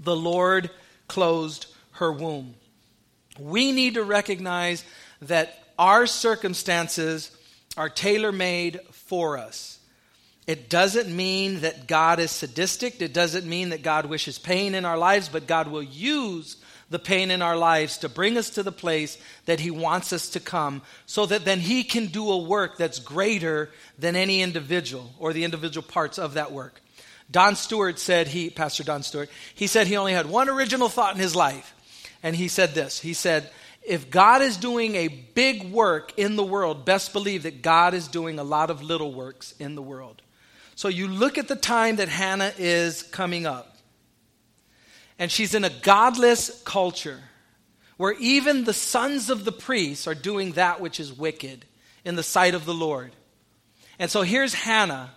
The 0.01 0.17
Lord 0.17 0.71
closed 1.07 1.67
her 1.93 2.13
womb. 2.13 2.55
We 3.39 3.71
need 3.71 3.95
to 3.95 4.03
recognize 4.03 4.85
that 5.23 5.57
our 5.79 6.07
circumstances 6.07 7.31
are 7.77 7.89
tailor 7.89 8.33
made 8.33 8.81
for 8.91 9.39
us. 9.39 9.76
It 10.47 10.71
doesn't 10.71 11.15
mean 11.15 11.61
that 11.61 11.89
God 11.89 12.21
is 12.21 12.31
sadistic. 12.31 13.01
It 13.03 13.13
doesn't 13.13 13.47
mean 13.47 13.71
that 13.71 13.83
God 13.83 14.07
wishes 14.07 14.39
pain 14.39 14.75
in 14.75 14.85
our 14.85 14.97
lives, 14.97 15.29
but 15.29 15.47
God 15.47 15.69
will 15.69 15.83
use 15.83 16.57
the 16.89 17.01
pain 17.01 17.33
in 17.33 17.43
our 17.43 17.57
lives 17.57 17.99
to 17.99 18.09
bring 18.09 18.39
us 18.39 18.51
to 18.51 18.63
the 18.63 18.71
place 18.71 19.19
that 19.47 19.59
He 19.59 19.73
wants 19.73 20.13
us 20.13 20.31
to 20.31 20.41
come 20.41 20.83
so 21.05 21.27
that 21.27 21.45
then 21.45 21.59
He 21.59 21.83
can 21.83 22.07
do 22.07 22.31
a 22.31 22.39
work 22.39 22.77
that's 22.77 23.01
greater 23.01 23.71
than 23.99 24.15
any 24.15 24.41
individual 24.41 25.11
or 25.19 25.33
the 25.33 25.43
individual 25.43 25.87
parts 25.87 26.17
of 26.19 26.35
that 26.35 26.53
work. 26.53 26.81
Don 27.29 27.57
Stewart 27.57 27.99
said, 27.99 28.29
he, 28.29 28.51
Pastor 28.51 28.85
Don 28.85 29.03
Stewart, 29.03 29.29
he 29.55 29.67
said 29.67 29.89
he 29.89 29.97
only 29.97 30.13
had 30.13 30.27
one 30.27 30.49
original 30.49 30.89
thought 30.89 31.15
in 31.15 31.21
his 31.21 31.35
life. 31.35 31.75
And 32.23 32.37
he 32.37 32.47
said 32.49 32.75
this 32.75 33.01
He 33.01 33.15
said, 33.15 33.51
if 33.83 34.11
God 34.11 34.43
is 34.43 34.57
doing 34.57 34.95
a 34.97 35.09
big 35.09 35.71
work 35.73 36.17
in 36.17 36.37
the 36.37 36.45
world, 36.45 36.85
best 36.85 37.13
believe 37.13 37.45
that 37.45 37.63
God 37.63 37.95
is 37.95 38.09
doing 38.09 38.39
a 38.39 38.45
lot 38.45 38.71
of 38.71 38.83
little 38.83 39.13
works 39.13 39.55
in 39.59 39.75
the 39.75 39.83
world. 39.83 40.23
So 40.77 40.89
you 40.89 41.09
look 41.09 41.39
at 41.39 41.49
the 41.49 41.57
time 41.57 41.97
that 41.97 42.11
Hannah 42.11 42.53
is 42.59 43.03
coming 43.03 43.47
up, 43.47 43.79
and 45.19 45.33
she's 45.33 45.55
in 45.55 45.65
a 45.65 45.71
godless 45.71 46.63
culture 46.65 47.19
where 47.97 48.15
even 48.21 48.65
the 48.65 48.75
sons 48.75 49.31
of 49.31 49.47
the 49.47 49.53
priests 49.53 50.07
are 50.07 50.15
doing 50.15 50.53
that 50.53 50.81
which 50.81 51.01
is 51.01 51.11
wicked 51.11 51.65
in 52.05 52.15
the 52.15 52.23
sight 52.23 52.55
of 52.55 52.67
the 52.67 52.75
Lord. 52.75 53.11
And 53.99 54.11
so 54.11 54.21
here's 54.21 54.53
Hannah 54.53 55.13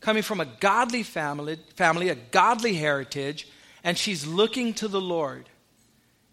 coming 0.00 0.22
from 0.22 0.40
a 0.40 0.46
godly 0.46 1.02
family, 1.02 1.58
family, 1.74 2.08
a 2.08 2.14
godly 2.14 2.72
heritage, 2.72 3.46
and 3.84 3.98
she's 3.98 4.26
looking 4.26 4.72
to 4.74 4.88
the 4.88 5.02
Lord. 5.02 5.50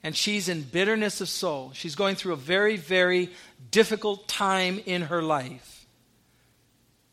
And 0.01 0.15
she's 0.15 0.47
in 0.47 0.61
bitterness 0.61 1.19
of 1.19 1.27
soul. 1.27 1.71
She's 1.73 1.95
going 1.95 2.15
through 2.15 2.33
a 2.33 2.37
very, 2.37 2.77
very 2.77 3.31
difficult 3.69 4.29
time 4.29 4.79
in 4.85 5.01
her 5.01 5.21
life. 5.21 5.85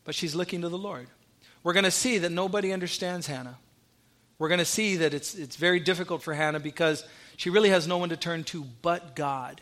But 0.05 0.15
she's 0.15 0.35
looking 0.35 0.61
to 0.61 0.69
the 0.69 0.77
Lord. 0.77 1.07
We're 1.63 1.73
going 1.73 1.85
to 1.85 1.91
see 1.91 2.19
that 2.19 2.31
nobody 2.31 2.73
understands 2.73 3.27
Hannah. 3.27 3.57
We're 4.37 4.49
going 4.49 4.59
to 4.59 4.65
see 4.65 4.97
that 4.97 5.13
it's, 5.13 5.35
it's 5.35 5.55
very 5.55 5.79
difficult 5.79 6.21
for 6.21 6.33
Hannah 6.33 6.59
because 6.59 7.05
she 7.37 7.49
really 7.49 7.69
has 7.69 7.87
no 7.87 7.97
one 7.97 8.09
to 8.09 8.17
turn 8.17 8.43
to 8.45 8.65
but 8.81 9.15
God 9.15 9.61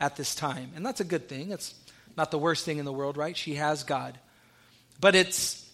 at 0.00 0.16
this 0.16 0.34
time. 0.34 0.72
And 0.76 0.84
that's 0.84 1.00
a 1.00 1.04
good 1.04 1.28
thing. 1.28 1.50
It's 1.50 1.74
not 2.16 2.30
the 2.30 2.38
worst 2.38 2.64
thing 2.64 2.78
in 2.78 2.84
the 2.84 2.92
world, 2.92 3.16
right? 3.16 3.36
She 3.36 3.54
has 3.54 3.84
God. 3.84 4.18
But 5.00 5.14
it's 5.14 5.64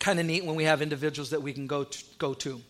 kind 0.00 0.18
of 0.18 0.26
neat 0.26 0.44
when 0.44 0.56
we 0.56 0.64
have 0.64 0.82
individuals 0.82 1.30
that 1.30 1.42
we 1.42 1.52
can 1.52 1.66
go 1.66 1.84
to, 1.84 2.04
go 2.18 2.34
to. 2.34 2.60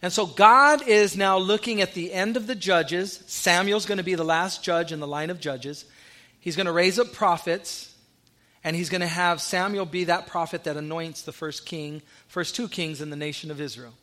And 0.00 0.12
so 0.12 0.26
God 0.26 0.86
is 0.86 1.16
now 1.16 1.38
looking 1.38 1.80
at 1.80 1.94
the 1.94 2.12
end 2.12 2.36
of 2.36 2.46
the 2.46 2.54
judges. 2.54 3.22
Samuel's 3.26 3.86
going 3.86 3.98
to 3.98 4.04
be 4.04 4.14
the 4.14 4.24
last 4.24 4.62
judge 4.62 4.92
in 4.92 5.00
the 5.00 5.06
line 5.06 5.30
of 5.30 5.40
judges. 5.40 5.84
He's 6.40 6.56
going 6.56 6.66
to 6.66 6.72
raise 6.72 6.98
up 6.98 7.12
prophets 7.12 7.92
and 8.64 8.74
he's 8.74 8.88
going 8.88 9.00
to 9.00 9.06
have 9.06 9.40
Samuel 9.40 9.86
be 9.86 10.04
that 10.04 10.26
prophet 10.26 10.64
that 10.64 10.76
anoints 10.76 11.22
the 11.22 11.32
first 11.32 11.64
king, 11.64 12.02
first 12.26 12.56
two 12.56 12.68
kings 12.68 13.00
in 13.00 13.10
the 13.10 13.16
nation 13.16 13.50
of 13.50 13.60
Israel. 13.60 13.94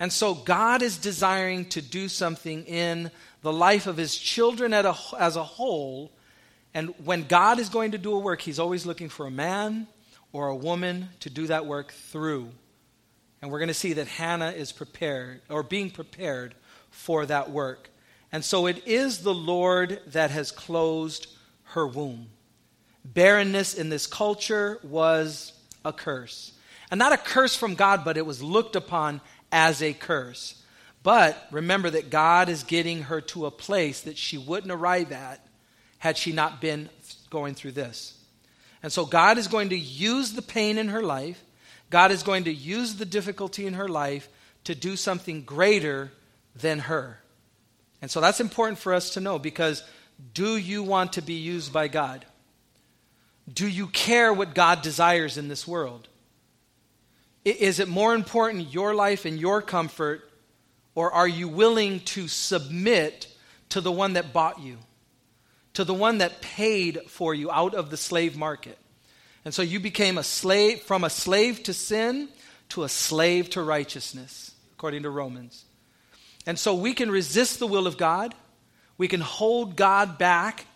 And 0.00 0.12
so 0.12 0.34
God 0.34 0.82
is 0.82 0.96
desiring 0.96 1.64
to 1.70 1.82
do 1.82 2.08
something 2.08 2.64
in 2.64 3.10
the 3.42 3.52
life 3.52 3.86
of 3.86 3.96
his 3.96 4.16
children 4.16 4.72
a, 4.72 4.96
as 5.18 5.36
a 5.36 5.42
whole. 5.42 6.12
And 6.72 6.94
when 7.04 7.24
God 7.24 7.58
is 7.58 7.68
going 7.68 7.92
to 7.92 7.98
do 7.98 8.14
a 8.14 8.18
work, 8.18 8.40
he's 8.40 8.60
always 8.60 8.86
looking 8.86 9.08
for 9.08 9.26
a 9.26 9.30
man 9.30 9.88
or 10.32 10.48
a 10.48 10.56
woman 10.56 11.08
to 11.20 11.30
do 11.30 11.48
that 11.48 11.66
work 11.66 11.92
through. 11.92 12.50
And 13.42 13.50
we're 13.50 13.58
going 13.58 13.68
to 13.68 13.74
see 13.74 13.94
that 13.94 14.06
Hannah 14.06 14.50
is 14.50 14.70
prepared 14.70 15.40
or 15.48 15.62
being 15.62 15.90
prepared 15.90 16.54
for 16.90 17.26
that 17.26 17.50
work. 17.50 17.90
And 18.30 18.44
so 18.44 18.66
it 18.66 18.86
is 18.86 19.22
the 19.22 19.34
Lord 19.34 20.00
that 20.08 20.30
has 20.30 20.52
closed 20.52 21.28
her 21.64 21.86
womb. 21.86 22.28
Barrenness 23.14 23.74
in 23.74 23.88
this 23.88 24.06
culture 24.06 24.78
was 24.82 25.52
a 25.84 25.92
curse. 25.92 26.52
And 26.90 26.98
not 26.98 27.12
a 27.12 27.18
curse 27.18 27.56
from 27.56 27.74
God, 27.74 28.04
but 28.04 28.16
it 28.16 28.26
was 28.26 28.42
looked 28.42 28.76
upon 28.76 29.20
as 29.52 29.82
a 29.82 29.92
curse. 29.92 30.62
But 31.02 31.46
remember 31.50 31.90
that 31.90 32.10
God 32.10 32.48
is 32.48 32.64
getting 32.64 33.02
her 33.04 33.20
to 33.22 33.46
a 33.46 33.50
place 33.50 34.02
that 34.02 34.18
she 34.18 34.36
wouldn't 34.36 34.72
arrive 34.72 35.12
at 35.12 35.44
had 35.98 36.16
she 36.16 36.32
not 36.32 36.60
been 36.60 36.88
going 37.30 37.54
through 37.54 37.72
this. 37.72 38.14
And 38.82 38.92
so 38.92 39.04
God 39.04 39.38
is 39.38 39.48
going 39.48 39.70
to 39.70 39.78
use 39.78 40.32
the 40.32 40.42
pain 40.42 40.78
in 40.78 40.88
her 40.88 41.02
life, 41.02 41.42
God 41.90 42.10
is 42.10 42.22
going 42.22 42.44
to 42.44 42.52
use 42.52 42.96
the 42.96 43.04
difficulty 43.04 43.66
in 43.66 43.74
her 43.74 43.88
life 43.88 44.28
to 44.64 44.74
do 44.74 44.96
something 44.96 45.42
greater 45.42 46.12
than 46.54 46.80
her. 46.80 47.18
And 48.02 48.10
so 48.10 48.20
that's 48.20 48.40
important 48.40 48.78
for 48.78 48.92
us 48.92 49.10
to 49.14 49.20
know 49.20 49.38
because 49.38 49.82
do 50.34 50.56
you 50.56 50.82
want 50.82 51.14
to 51.14 51.22
be 51.22 51.34
used 51.34 51.72
by 51.72 51.88
God? 51.88 52.24
Do 53.52 53.66
you 53.66 53.86
care 53.86 54.32
what 54.32 54.54
God 54.54 54.82
desires 54.82 55.38
in 55.38 55.48
this 55.48 55.66
world? 55.66 56.08
Is 57.44 57.80
it 57.80 57.88
more 57.88 58.14
important 58.14 58.72
your 58.72 58.94
life 58.94 59.24
and 59.24 59.38
your 59.38 59.62
comfort, 59.62 60.28
or 60.94 61.12
are 61.12 61.28
you 61.28 61.48
willing 61.48 62.00
to 62.00 62.28
submit 62.28 63.26
to 63.70 63.80
the 63.80 63.92
one 63.92 64.14
that 64.14 64.32
bought 64.32 64.60
you, 64.60 64.78
to 65.74 65.84
the 65.84 65.94
one 65.94 66.18
that 66.18 66.42
paid 66.42 66.98
for 67.08 67.34
you 67.34 67.50
out 67.50 67.74
of 67.74 67.90
the 67.90 67.96
slave 67.96 68.36
market? 68.36 68.78
And 69.44 69.54
so 69.54 69.62
you 69.62 69.80
became 69.80 70.18
a 70.18 70.22
slave, 70.22 70.82
from 70.82 71.04
a 71.04 71.10
slave 71.10 71.62
to 71.64 71.72
sin 71.72 72.28
to 72.70 72.82
a 72.82 72.88
slave 72.88 73.48
to 73.50 73.62
righteousness, 73.62 74.52
according 74.74 75.04
to 75.04 75.10
Romans. 75.10 75.64
And 76.46 76.58
so 76.58 76.74
we 76.74 76.92
can 76.92 77.10
resist 77.10 77.58
the 77.58 77.66
will 77.66 77.86
of 77.86 77.96
God, 77.96 78.34
we 78.98 79.08
can 79.08 79.20
hold 79.20 79.76
God 79.76 80.18
back 80.18 80.66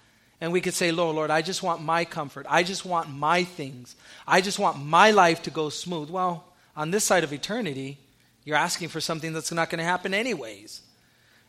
and 0.43 0.53
we 0.53 0.61
could 0.61 0.75
say, 0.75 0.91
Lord, 0.91 1.15
Lord, 1.15 1.31
I 1.31 1.41
just 1.41 1.63
want 1.63 1.83
my 1.83 2.05
comfort. 2.05 2.47
I 2.51 2.65
just 2.65 2.85
want 2.85 3.09
my 3.09 3.45
things. 3.45 3.95
I 4.27 4.41
just 4.41 4.59
want 4.59 4.85
my 4.85 5.13
life 5.13 5.43
to 5.43 5.51
go 5.51 5.69
smooth. 5.69 6.11
Well, 6.11 6.45
on 6.77 6.91
this 6.91 7.05
side 7.05 7.23
of 7.23 7.33
eternity, 7.33 7.99
you're 8.45 8.57
asking 8.57 8.89
for 8.89 9.01
something 9.01 9.33
that's 9.33 9.53
not 9.53 9.71
going 9.71 9.79
to 9.79 9.85
happen 9.85 10.13
anyways. 10.13 10.83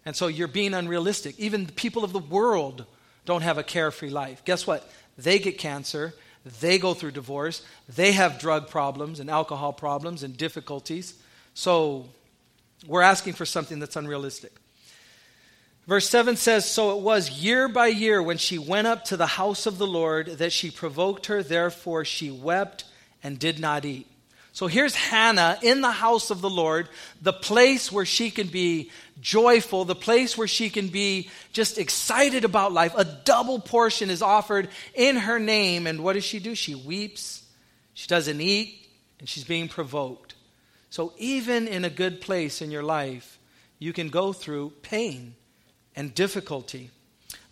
And 0.05 0.15
so 0.15 0.27
you're 0.27 0.47
being 0.47 0.75
unrealistic. 0.75 1.39
Even 1.39 1.65
the 1.65 1.71
people 1.71 2.03
of 2.03 2.13
the 2.13 2.19
world 2.19 2.85
don't 3.25 3.41
have 3.41 3.57
a 3.57 3.63
carefree 3.63 4.11
life. 4.11 4.45
Guess 4.45 4.67
what? 4.67 4.87
They 5.17 5.39
get 5.39 5.57
cancer. 5.57 6.13
They 6.61 6.77
go 6.77 6.93
through 6.93 7.11
divorce. 7.13 7.65
They 7.89 8.11
have 8.11 8.37
drug 8.37 8.69
problems 8.69 9.19
and 9.19 9.27
alcohol 9.27 9.73
problems 9.73 10.21
and 10.21 10.37
difficulties. 10.37 11.15
So 11.55 12.09
we're 12.85 13.01
asking 13.01 13.33
for 13.33 13.45
something 13.47 13.79
that's 13.79 13.95
unrealistic. 13.95 14.53
Verse 15.87 16.09
7 16.09 16.35
says 16.37 16.69
So 16.69 16.97
it 16.97 17.01
was 17.01 17.29
year 17.29 17.67
by 17.67 17.87
year 17.87 18.21
when 18.21 18.37
she 18.37 18.57
went 18.57 18.87
up 18.87 19.05
to 19.05 19.17
the 19.17 19.27
house 19.27 19.65
of 19.65 19.77
the 19.77 19.87
Lord 19.87 20.27
that 20.37 20.53
she 20.53 20.71
provoked 20.71 21.25
her, 21.27 21.43
therefore 21.43 22.05
she 22.05 22.31
wept 22.31 22.85
and 23.21 23.37
did 23.37 23.59
not 23.59 23.85
eat. 23.85 24.07
So 24.53 24.67
here's 24.67 24.93
Hannah 24.93 25.57
in 25.63 25.81
the 25.81 25.91
house 25.91 26.29
of 26.29 26.39
the 26.39 26.49
Lord, 26.49 26.87
the 27.19 27.33
place 27.33 27.91
where 27.91 28.05
she 28.05 28.29
can 28.29 28.47
be 28.47 28.91
joyful, 29.19 29.83
the 29.83 29.95
place 29.95 30.37
where 30.37 30.47
she 30.47 30.69
can 30.69 30.89
be 30.89 31.29
just 31.53 31.79
excited 31.79 32.45
about 32.45 32.71
life. 32.71 32.93
A 32.95 33.03
double 33.03 33.57
portion 33.57 34.11
is 34.11 34.21
offered 34.21 34.69
in 34.93 35.15
her 35.15 35.39
name. 35.39 35.87
And 35.87 36.03
what 36.03 36.13
does 36.13 36.23
she 36.23 36.39
do? 36.39 36.53
She 36.53 36.75
weeps, 36.75 37.43
she 37.95 38.07
doesn't 38.07 38.39
eat, 38.39 38.87
and 39.19 39.27
she's 39.27 39.43
being 39.43 39.67
provoked. 39.67 40.35
So 40.91 41.13
even 41.17 41.67
in 41.67 41.83
a 41.83 41.89
good 41.89 42.21
place 42.21 42.61
in 42.61 42.69
your 42.69 42.83
life, 42.83 43.39
you 43.79 43.91
can 43.91 44.09
go 44.09 44.33
through 44.33 44.73
pain 44.83 45.33
and 45.95 46.13
difficulty. 46.13 46.89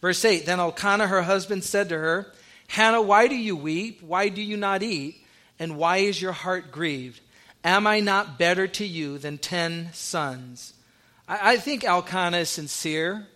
Verse 0.01 0.24
8 0.24 0.45
Then 0.45 0.60
Elkanah, 0.60 1.07
her 1.07 1.24
husband, 1.24 1.63
said 1.63 1.89
to 1.89 1.98
her, 1.98 2.31
Hannah, 2.67 3.01
why 3.01 3.27
do 3.27 3.36
you 3.36 3.55
weep? 3.55 4.01
Why 4.01 4.29
do 4.29 4.41
you 4.41 4.57
not 4.57 4.83
eat? 4.83 5.24
And 5.60 5.77
why 5.77 5.98
is 5.98 6.21
your 6.21 6.31
heart 6.31 6.71
grieved? 6.71 7.19
Am 7.63 7.86
I 7.86 8.00
not 8.00 8.39
better 8.39 8.67
to 8.67 8.86
you 8.86 9.17
than 9.17 9.38
ten 9.38 9.89
sons? 9.93 10.74
I, 11.27 11.53
I 11.53 11.57
think 11.57 11.83
Elkanah 11.83 12.38
is 12.38 12.50
sincere, 12.50 13.27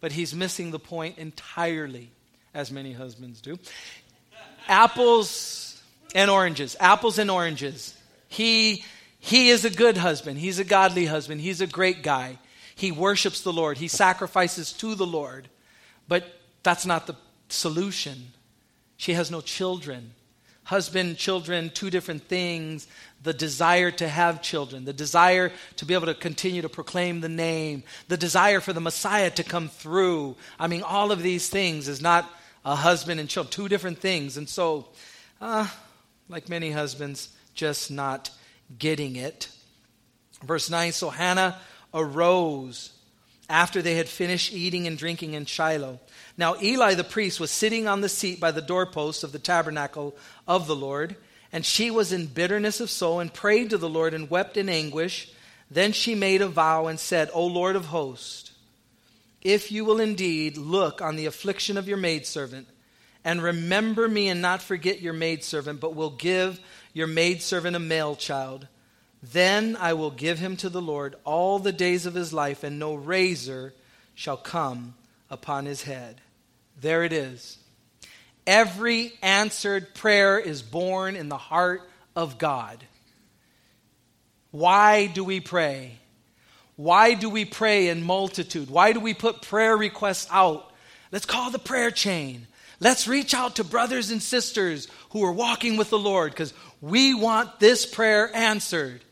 but 0.00 0.12
he's 0.12 0.34
missing 0.34 0.70
the 0.70 0.78
point 0.78 1.18
entirely, 1.18 2.10
as 2.54 2.70
many 2.70 2.92
husbands 2.92 3.40
do. 3.40 3.58
Apples 4.68 5.82
and 6.14 6.30
oranges. 6.30 6.76
Apples 6.80 7.18
and 7.18 7.30
oranges. 7.30 7.96
He, 8.28 8.84
he 9.18 9.50
is 9.50 9.64
a 9.64 9.70
good 9.70 9.96
husband. 9.96 10.38
He's 10.38 10.58
a 10.58 10.64
godly 10.64 11.06
husband. 11.06 11.40
He's 11.40 11.60
a 11.60 11.66
great 11.66 12.02
guy. 12.02 12.38
He 12.78 12.92
worships 12.92 13.40
the 13.40 13.52
Lord, 13.52 13.78
he 13.78 13.88
sacrifices 13.88 14.72
to 14.74 14.94
the 14.94 15.06
Lord. 15.06 15.48
But 16.06 16.24
that's 16.62 16.86
not 16.86 17.08
the 17.08 17.16
solution. 17.48 18.32
She 18.96 19.14
has 19.14 19.32
no 19.32 19.40
children. 19.40 20.12
Husband, 20.62 21.16
children, 21.16 21.70
two 21.70 21.90
different 21.90 22.28
things. 22.28 22.86
The 23.24 23.32
desire 23.32 23.90
to 23.90 24.08
have 24.08 24.42
children, 24.42 24.84
the 24.84 24.92
desire 24.92 25.50
to 25.76 25.84
be 25.84 25.94
able 25.94 26.06
to 26.06 26.14
continue 26.14 26.62
to 26.62 26.68
proclaim 26.68 27.20
the 27.20 27.28
name, 27.28 27.82
the 28.06 28.16
desire 28.16 28.60
for 28.60 28.72
the 28.72 28.80
Messiah 28.80 29.30
to 29.30 29.42
come 29.42 29.68
through. 29.68 30.36
I 30.56 30.68
mean, 30.68 30.82
all 30.82 31.10
of 31.10 31.20
these 31.20 31.48
things 31.48 31.88
is 31.88 32.00
not 32.00 32.30
a 32.64 32.76
husband 32.76 33.18
and 33.18 33.28
children, 33.28 33.50
two 33.50 33.68
different 33.68 33.98
things. 33.98 34.36
And 34.36 34.48
so, 34.48 34.86
uh, 35.40 35.66
like 36.28 36.48
many 36.48 36.70
husbands, 36.70 37.30
just 37.54 37.90
not 37.90 38.30
getting 38.78 39.16
it. 39.16 39.48
Verse 40.44 40.70
9 40.70 40.92
So 40.92 41.10
Hannah 41.10 41.58
arose 41.92 42.92
after 43.48 43.80
they 43.80 43.94
had 43.94 44.08
finished 44.08 44.52
eating 44.52 44.86
and 44.86 44.98
drinking 44.98 45.34
in 45.34 45.46
Shiloh. 45.46 46.00
Now 46.36 46.56
Eli 46.62 46.94
the 46.94 47.04
priest 47.04 47.40
was 47.40 47.50
sitting 47.50 47.88
on 47.88 48.02
the 48.02 48.08
seat 48.08 48.38
by 48.38 48.50
the 48.50 48.60
doorpost 48.60 49.24
of 49.24 49.32
the 49.32 49.38
tabernacle 49.38 50.14
of 50.46 50.66
the 50.66 50.76
Lord, 50.76 51.16
And 51.52 51.64
she 51.64 51.90
was 51.90 52.12
in 52.12 52.26
bitterness 52.26 52.80
of 52.80 52.90
soul 52.90 53.20
and 53.20 53.32
prayed 53.32 53.70
to 53.70 53.78
the 53.78 53.88
Lord 53.88 54.14
and 54.14 54.30
wept 54.30 54.56
in 54.56 54.68
anguish. 54.68 55.32
Then 55.70 55.92
she 55.92 56.14
made 56.14 56.42
a 56.42 56.48
vow 56.48 56.86
and 56.86 57.00
said, 57.00 57.30
O 57.32 57.46
Lord 57.46 57.76
of 57.76 57.86
hosts, 57.86 58.52
if 59.40 59.70
you 59.70 59.84
will 59.84 60.00
indeed 60.00 60.56
look 60.56 61.00
on 61.00 61.16
the 61.16 61.26
affliction 61.26 61.76
of 61.76 61.88
your 61.88 61.96
maidservant, 61.96 62.66
and 63.24 63.42
remember 63.42 64.08
me 64.08 64.28
and 64.28 64.42
not 64.42 64.62
forget 64.62 65.00
your 65.00 65.12
maidservant, 65.12 65.80
but 65.80 65.94
will 65.94 66.10
give 66.10 66.60
your 66.92 67.06
maidservant 67.06 67.76
a 67.76 67.80
male 67.80 68.16
child, 68.16 68.66
then 69.22 69.76
I 69.76 69.94
will 69.94 70.10
give 70.10 70.38
him 70.38 70.56
to 70.58 70.68
the 70.68 70.82
Lord 70.82 71.16
all 71.24 71.58
the 71.58 71.72
days 71.72 72.06
of 72.06 72.14
his 72.14 72.32
life, 72.32 72.62
and 72.62 72.78
no 72.78 72.94
razor 72.94 73.74
shall 74.14 74.36
come 74.36 74.94
upon 75.30 75.66
his 75.66 75.82
head. 75.82 76.20
There 76.80 77.04
it 77.04 77.12
is. 77.12 77.58
Every 78.46 79.12
answered 79.22 79.94
prayer 79.94 80.38
is 80.38 80.62
born 80.62 81.16
in 81.16 81.28
the 81.28 81.36
heart 81.36 81.82
of 82.16 82.38
God. 82.38 82.82
Why 84.50 85.06
do 85.06 85.24
we 85.24 85.40
pray? 85.40 85.98
Why 86.76 87.14
do 87.14 87.28
we 87.28 87.44
pray 87.44 87.88
in 87.88 88.04
multitude? 88.04 88.70
Why 88.70 88.92
do 88.92 89.00
we 89.00 89.12
put 89.12 89.42
prayer 89.42 89.76
requests 89.76 90.28
out? 90.30 90.72
Let's 91.10 91.26
call 91.26 91.50
the 91.50 91.58
prayer 91.58 91.90
chain. 91.90 92.46
Let's 92.80 93.08
reach 93.08 93.34
out 93.34 93.56
to 93.56 93.64
brothers 93.64 94.10
and 94.12 94.22
sisters 94.22 94.86
who 95.10 95.24
are 95.24 95.32
walking 95.32 95.76
with 95.76 95.90
the 95.90 95.98
Lord 95.98 96.30
because 96.30 96.54
we 96.80 97.14
want 97.14 97.58
this 97.58 97.84
prayer 97.84 98.34
answered. 98.34 99.02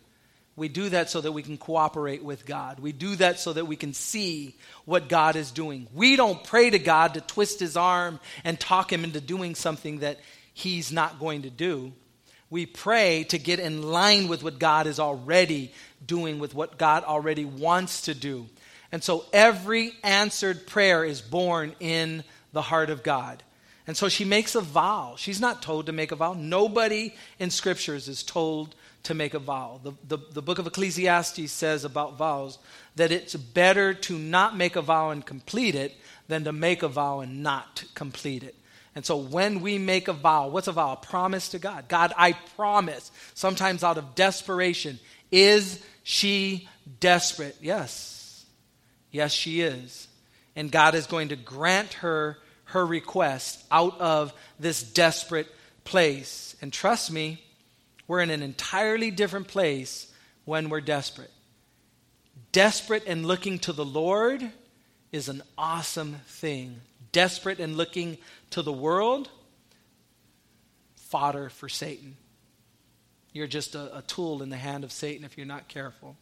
We 0.56 0.68
do 0.68 0.88
that 0.88 1.10
so 1.10 1.20
that 1.20 1.32
we 1.32 1.42
can 1.42 1.58
cooperate 1.58 2.24
with 2.24 2.46
God. 2.46 2.80
We 2.80 2.92
do 2.92 3.14
that 3.16 3.38
so 3.38 3.52
that 3.52 3.66
we 3.66 3.76
can 3.76 3.92
see 3.92 4.56
what 4.86 5.08
God 5.08 5.36
is 5.36 5.50
doing. 5.50 5.86
We 5.94 6.16
don't 6.16 6.42
pray 6.42 6.70
to 6.70 6.78
God 6.78 7.14
to 7.14 7.20
twist 7.20 7.60
his 7.60 7.76
arm 7.76 8.18
and 8.42 8.58
talk 8.58 8.90
him 8.90 9.04
into 9.04 9.20
doing 9.20 9.54
something 9.54 9.98
that 9.98 10.18
he's 10.54 10.90
not 10.90 11.20
going 11.20 11.42
to 11.42 11.50
do. 11.50 11.92
We 12.48 12.64
pray 12.64 13.24
to 13.24 13.38
get 13.38 13.60
in 13.60 13.82
line 13.82 14.28
with 14.28 14.42
what 14.42 14.58
God 14.58 14.86
is 14.86 14.98
already 14.98 15.72
doing, 16.04 16.38
with 16.38 16.54
what 16.54 16.78
God 16.78 17.04
already 17.04 17.44
wants 17.44 18.02
to 18.02 18.14
do. 18.14 18.46
And 18.90 19.04
so 19.04 19.26
every 19.34 19.92
answered 20.02 20.66
prayer 20.66 21.04
is 21.04 21.20
born 21.20 21.74
in 21.80 22.24
the 22.52 22.62
heart 22.62 22.88
of 22.88 23.02
God. 23.02 23.42
And 23.86 23.96
so 23.96 24.08
she 24.08 24.24
makes 24.24 24.54
a 24.54 24.60
vow. 24.60 25.16
She's 25.18 25.40
not 25.40 25.60
told 25.60 25.86
to 25.86 25.92
make 25.92 26.12
a 26.12 26.16
vow. 26.16 26.32
Nobody 26.32 27.14
in 27.38 27.50
scriptures 27.50 28.08
is 28.08 28.22
told 28.22 28.74
to 29.06 29.14
make 29.14 29.34
a 29.34 29.38
vow. 29.38 29.80
The, 29.82 29.92
the, 30.06 30.18
the, 30.32 30.42
book 30.42 30.58
of 30.58 30.66
Ecclesiastes 30.66 31.50
says 31.50 31.84
about 31.84 32.16
vows 32.16 32.58
that 32.96 33.12
it's 33.12 33.34
better 33.34 33.94
to 33.94 34.18
not 34.18 34.56
make 34.56 34.76
a 34.76 34.82
vow 34.82 35.10
and 35.10 35.24
complete 35.24 35.74
it 35.74 35.96
than 36.28 36.44
to 36.44 36.52
make 36.52 36.82
a 36.82 36.88
vow 36.88 37.20
and 37.20 37.42
not 37.42 37.84
complete 37.94 38.42
it. 38.42 38.54
And 38.94 39.06
so 39.06 39.16
when 39.16 39.60
we 39.60 39.78
make 39.78 40.08
a 40.08 40.12
vow, 40.12 40.48
what's 40.48 40.68
a 40.68 40.72
vow? 40.72 40.92
A 40.92 40.96
promise 40.96 41.50
to 41.50 41.58
God. 41.58 41.88
God, 41.88 42.12
I 42.16 42.32
promise, 42.56 43.10
sometimes 43.34 43.84
out 43.84 43.98
of 43.98 44.14
desperation. 44.14 44.98
Is 45.30 45.80
she 46.02 46.68
desperate? 46.98 47.56
Yes. 47.60 48.44
Yes, 49.12 49.32
she 49.32 49.60
is. 49.60 50.08
And 50.56 50.72
God 50.72 50.94
is 50.94 51.06
going 51.06 51.28
to 51.28 51.36
grant 51.36 51.94
her 51.94 52.38
her 52.66 52.84
request 52.84 53.64
out 53.70 54.00
of 54.00 54.32
this 54.58 54.82
desperate 54.82 55.46
place. 55.84 56.56
And 56.60 56.72
trust 56.72 57.12
me, 57.12 57.45
we're 58.08 58.20
in 58.20 58.30
an 58.30 58.42
entirely 58.42 59.10
different 59.10 59.48
place 59.48 60.12
when 60.44 60.68
we're 60.68 60.80
desperate. 60.80 61.30
Desperate 62.52 63.04
and 63.06 63.26
looking 63.26 63.58
to 63.60 63.72
the 63.72 63.84
Lord 63.84 64.50
is 65.12 65.28
an 65.28 65.42
awesome 65.58 66.16
thing. 66.26 66.80
Desperate 67.12 67.60
and 67.60 67.76
looking 67.76 68.18
to 68.50 68.62
the 68.62 68.72
world, 68.72 69.30
fodder 70.96 71.48
for 71.48 71.68
Satan. 71.68 72.16
You're 73.32 73.46
just 73.46 73.74
a, 73.74 73.98
a, 73.98 74.02
tool 74.02 74.42
in 74.42 74.48
the 74.48 74.56
hand 74.56 74.84
of 74.84 74.92
Satan 74.92 75.24
if 75.24 75.36
you're 75.36 75.46
not 75.46 75.68
careful. 75.68 76.16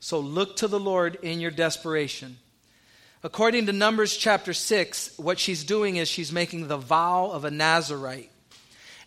So 0.00 0.20
look 0.20 0.56
to 0.56 0.68
the 0.68 0.80
Lord 0.80 1.18
in 1.22 1.40
your 1.40 1.50
desperation. 1.50 2.38
According 3.24 3.66
to 3.66 3.72
Numbers 3.72 4.16
chapter 4.16 4.52
6, 4.52 5.18
what 5.18 5.38
she's 5.38 5.64
doing 5.64 5.96
is 5.96 6.08
she's 6.08 6.32
making 6.32 6.68
the 6.68 6.76
vow 6.76 7.30
of 7.30 7.44
a 7.44 7.50
Nazarite 7.50 8.30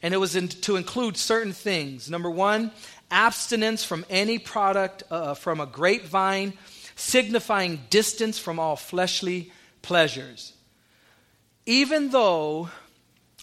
and 0.06 0.14
it 0.14 0.18
was 0.18 0.36
in, 0.36 0.48
to 0.48 0.76
include 0.76 1.18
certain 1.18 1.52
things. 1.52 2.12
Number 2.12 2.30
one, 2.30 2.70
abstinence 3.10 3.84
from 3.84 4.06
any 4.08 4.38
product 4.38 5.02
uh, 5.10 5.34
from 5.34 5.60
a 5.60 5.66
grapevine, 5.66 6.54
signifying 6.96 7.82
distance 7.90 8.38
from 8.38 8.60
all 8.60 8.76
fleshly 8.76 9.52
pleasures. 9.82 10.54
Even 11.66 12.12
though 12.12 12.70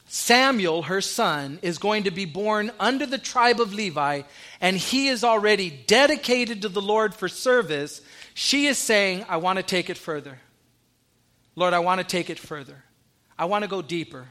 Samuel, 0.06 0.82
her 0.82 1.00
son, 1.00 1.58
is 1.62 1.78
going 1.78 2.04
to 2.04 2.12
be 2.12 2.26
born 2.26 2.70
under 2.78 3.06
the 3.06 3.18
tribe 3.18 3.60
of 3.60 3.74
Levi, 3.74 4.22
and 4.60 4.76
he 4.76 5.08
is 5.08 5.24
already 5.24 5.68
dedicated 5.68 6.62
to 6.62 6.68
the 6.68 6.80
Lord 6.80 7.12
for 7.12 7.28
service, 7.28 8.02
she 8.34 8.66
is 8.66 8.78
saying, 8.78 9.26
I 9.28 9.38
want 9.38 9.56
to 9.56 9.64
take 9.64 9.90
it 9.90 9.98
further. 9.98 10.38
Lord, 11.56 11.74
I 11.74 11.80
want 11.80 12.00
to 12.00 12.06
take 12.06 12.30
it 12.30 12.38
further. 12.38 12.84
I 13.36 13.46
want 13.46 13.64
to 13.64 13.68
go 13.68 13.82
deeper. 13.82 14.28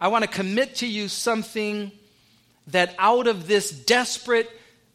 I 0.00 0.08
want 0.08 0.24
to 0.24 0.30
commit 0.30 0.76
to 0.76 0.86
you 0.86 1.08
something 1.08 1.92
that 2.68 2.94
out 2.98 3.26
of 3.26 3.46
this 3.46 3.70
desperate 3.70 4.50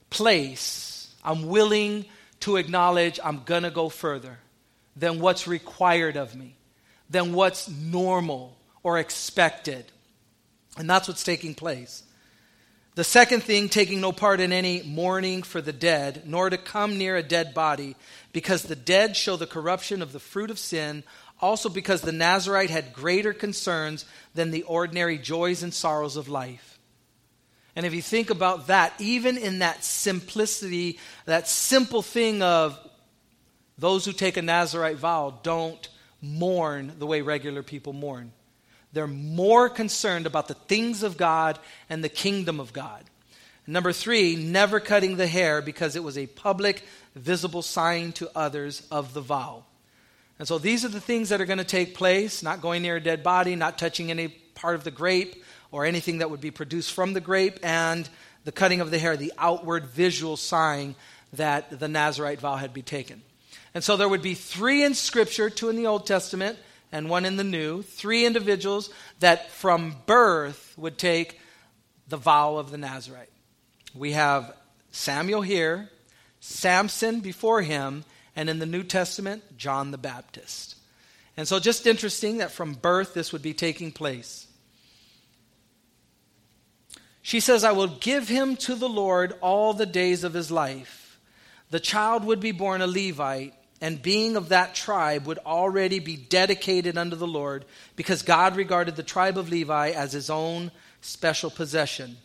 place, 0.09 1.13
I'm 1.23 1.47
willing 1.47 2.05
to 2.41 2.57
acknowledge 2.57 3.19
I'm 3.23 3.43
going 3.43 3.63
to 3.63 3.71
go 3.71 3.89
further 3.89 4.39
than 4.95 5.19
what's 5.19 5.47
required 5.47 6.15
of 6.15 6.35
me, 6.35 6.55
than 7.09 7.33
what's 7.33 7.69
normal 7.69 8.57
or 8.81 8.97
expected. 8.97 9.85
And 10.77 10.89
that's 10.89 11.07
what's 11.07 11.23
taking 11.23 11.53
place. 11.53 12.03
The 12.95 13.03
second 13.03 13.43
thing, 13.43 13.67
taking 13.67 13.99
no 13.99 14.13
part 14.13 14.39
in 14.39 14.53
any 14.53 14.81
mourning 14.81 15.43
for 15.43 15.59
the 15.59 15.73
dead, 15.73 16.23
nor 16.25 16.49
to 16.49 16.57
come 16.57 16.97
near 16.97 17.17
a 17.17 17.23
dead 17.23 17.53
body, 17.53 17.97
because 18.31 18.63
the 18.63 18.75
dead 18.75 19.17
show 19.17 19.35
the 19.35 19.45
corruption 19.45 20.01
of 20.01 20.13
the 20.13 20.19
fruit 20.19 20.49
of 20.49 20.57
sin, 20.57 21.03
also 21.41 21.69
because 21.69 22.02
the 22.02 22.12
Nazarite 22.12 22.69
had 22.69 22.93
greater 22.93 23.34
concerns 23.34 24.06
than 24.34 24.52
the 24.52 24.63
ordinary 24.63 25.17
joys 25.17 25.63
and 25.63 25.74
sorrows 25.74 26.15
of 26.15 26.30
life. 26.30 26.80
And 27.76 27.86
if 27.86 27.93
you 27.93 28.02
think 28.02 28.30
about 28.30 28.67
that, 28.67 28.93
even 29.00 29.38
in 29.38 29.60
that 29.60 29.84
simplicity, 29.84 30.98
that 31.26 31.48
simple 31.48 32.02
thing 32.02 32.41
of 32.41 32.80
those 33.78 34.06
who 34.06 34.13
take 34.13 34.38
a 34.38 34.41
Nazarite 34.41 34.98
vow 34.98 35.39
don't 35.43 35.89
mourn 36.21 36.93
the 36.98 37.06
way 37.06 37.21
regular 37.21 37.63
people 37.63 37.91
mourn. 37.91 38.32
They're 38.93 39.08
more 39.08 39.69
concerned 39.69 40.26
about 40.26 40.48
the 40.48 40.54
things 40.54 41.04
of 41.04 41.17
God 41.17 41.60
and 41.89 42.02
the 42.02 42.10
kingdom 42.10 42.62
of 42.62 42.71
God. 42.71 43.04
Number 43.67 43.91
three, 43.91 44.38
never 44.38 44.80
cutting 44.80 45.17
the 45.17 45.28
hair 45.28 45.62
because 45.62 45.98
it 45.98 46.04
was 46.04 46.17
a 46.17 46.28
public, 46.28 46.84
visible 47.13 47.62
sign 47.62 48.13
to 48.13 48.30
others 48.36 48.88
of 48.89 49.13
the 49.13 49.21
vow. 49.21 49.65
And 50.38 50.48
so 50.48 50.58
these 50.58 50.84
are 50.84 50.89
the 50.89 51.00
things 51.00 51.30
that 51.30 51.39
are 51.39 51.45
going 51.45 51.60
to 51.60 51.63
take 51.63 51.95
place 51.95 52.43
not 52.43 52.62
going 52.62 52.82
near 52.82 52.98
a 52.98 53.02
dead 53.02 53.24
body, 53.24 53.56
not 53.56 53.78
touching 53.78 54.12
any 54.12 54.28
part 54.28 54.76
of 54.76 54.84
the 54.84 54.91
grape 54.91 55.43
or 55.71 55.86
anything 55.86 56.19
that 56.19 56.30
would 56.30 56.41
be 56.41 56.52
produced 56.52 56.93
from 56.93 57.13
the 57.13 57.21
grape, 57.21 57.60
and 57.63 58.08
the 58.43 58.52
cutting 58.52 58.80
of 58.80 58.91
the 58.91 59.00
hair, 59.00 59.17
the 59.17 59.34
outward 59.38 59.88
visual 59.88 60.38
sign 60.38 60.95
that 61.34 61.80
the 61.80 61.88
Nazarite 61.88 62.39
vow 62.39 62.56
had 62.56 62.74
been 62.74 62.84
taken. 62.84 63.21
And 63.74 63.84
so 63.84 63.98
there 63.98 64.08
would 64.08 64.21
be 64.21 64.36
three 64.36 64.84
in 64.84 64.93
Scripture, 64.93 65.50
two 65.50 65.69
in 65.69 65.76
the 65.76 65.88
Old 65.88 66.08
Testament 66.08 66.58
and 66.91 67.10
one 67.10 67.26
in 67.26 67.36
the 67.36 67.43
New, 67.43 67.82
three 67.82 68.26
individuals 68.26 68.89
that 69.19 69.52
from 69.52 69.95
birth 70.06 70.74
would 70.78 70.98
take 70.98 71.39
the 72.08 72.15
vow 72.17 72.56
of 72.56 72.71
the 72.71 72.78
Nazarite. 72.78 73.32
We 73.93 74.13
have 74.13 74.56
Samuel 74.91 75.41
here, 75.41 75.89
Samson 76.39 77.19
before 77.19 77.62
him, 77.62 78.06
and 78.36 78.50
in 78.50 78.60
the 78.60 78.65
New 78.65 78.84
Testament, 78.84 79.58
John 79.58 79.91
the 79.91 79.98
Baptist. 79.98 80.76
And 81.38 81.48
so, 81.48 81.60
just 81.60 81.88
interesting 81.88 82.38
that 82.38 82.52
from 82.52 82.74
birth 82.74 83.13
this 83.13 83.34
would 83.34 83.41
be 83.41 83.54
taking 83.54 83.91
place. 83.91 84.48
She 87.21 87.39
says, 87.39 87.63
I 87.63 87.71
will 87.71 87.88
give 87.88 88.28
him 88.28 88.56
to 88.58 88.76
the 88.76 88.89
Lord 88.89 89.34
all 89.41 89.74
the 89.74 89.88
days 89.88 90.24
of 90.24 90.34
his 90.34 90.52
life. 90.52 91.19
The 91.71 91.80
child 91.80 92.24
would 92.24 92.39
be 92.39 92.52
born 92.52 92.82
a 92.82 92.88
Levite, 92.88 93.54
and 93.82 94.02
being 94.02 94.36
of 94.36 94.50
that 94.50 94.76
tribe, 94.76 95.26
would 95.26 95.39
already 95.39 96.00
be 96.00 96.15
dedicated 96.15 96.98
unto 96.98 97.15
the 97.15 97.28
Lord, 97.28 97.65
because 97.95 98.21
God 98.21 98.56
regarded 98.56 98.95
the 98.95 99.04
tribe 99.04 99.38
of 99.38 99.50
Levi 99.50 99.89
as 99.89 100.13
his 100.13 100.30
own 100.30 100.71
special 101.02 101.50
possession. 101.50 102.17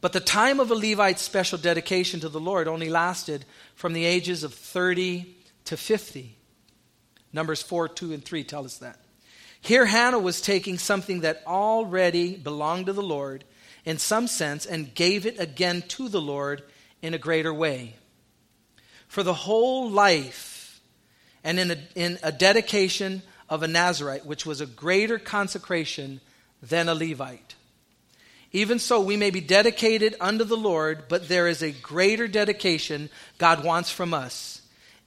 But 0.00 0.12
the 0.12 0.20
time 0.20 0.60
of 0.60 0.70
a 0.70 0.74
Levite's 0.74 1.22
special 1.22 1.56
dedication 1.56 2.20
to 2.20 2.28
the 2.28 2.38
Lord 2.38 2.68
only 2.68 2.90
lasted 2.90 3.46
from 3.74 3.94
the 3.94 4.04
ages 4.04 4.44
of 4.44 4.52
30 4.52 5.34
to 5.64 5.76
50. 5.76 6.36
Numbers 7.32 7.62
4, 7.62 7.88
2, 7.88 8.12
and 8.12 8.24
3 8.24 8.44
tell 8.44 8.64
us 8.64 8.78
that. 8.78 8.98
Here, 9.60 9.86
Hannah 9.86 10.18
was 10.18 10.40
taking 10.40 10.78
something 10.78 11.20
that 11.20 11.42
already 11.46 12.36
belonged 12.36 12.86
to 12.86 12.92
the 12.92 13.02
Lord 13.02 13.44
in 13.84 13.98
some 13.98 14.26
sense 14.26 14.66
and 14.66 14.94
gave 14.94 15.26
it 15.26 15.40
again 15.40 15.82
to 15.88 16.08
the 16.08 16.20
Lord 16.20 16.62
in 17.02 17.14
a 17.14 17.18
greater 17.18 17.52
way. 17.52 17.94
For 19.08 19.22
the 19.22 19.34
whole 19.34 19.90
life 19.90 20.80
and 21.42 21.58
in 21.58 21.70
a, 21.70 21.78
in 21.94 22.18
a 22.22 22.32
dedication 22.32 23.22
of 23.48 23.62
a 23.62 23.68
Nazarite, 23.68 24.26
which 24.26 24.46
was 24.46 24.60
a 24.60 24.66
greater 24.66 25.18
consecration 25.18 26.20
than 26.62 26.88
a 26.88 26.94
Levite. 26.94 27.54
Even 28.52 28.78
so, 28.78 29.00
we 29.00 29.16
may 29.16 29.30
be 29.30 29.40
dedicated 29.40 30.14
unto 30.20 30.44
the 30.44 30.56
Lord, 30.56 31.04
but 31.08 31.28
there 31.28 31.48
is 31.48 31.62
a 31.62 31.72
greater 31.72 32.28
dedication 32.28 33.10
God 33.36 33.64
wants 33.64 33.90
from 33.90 34.14
us. 34.14 34.62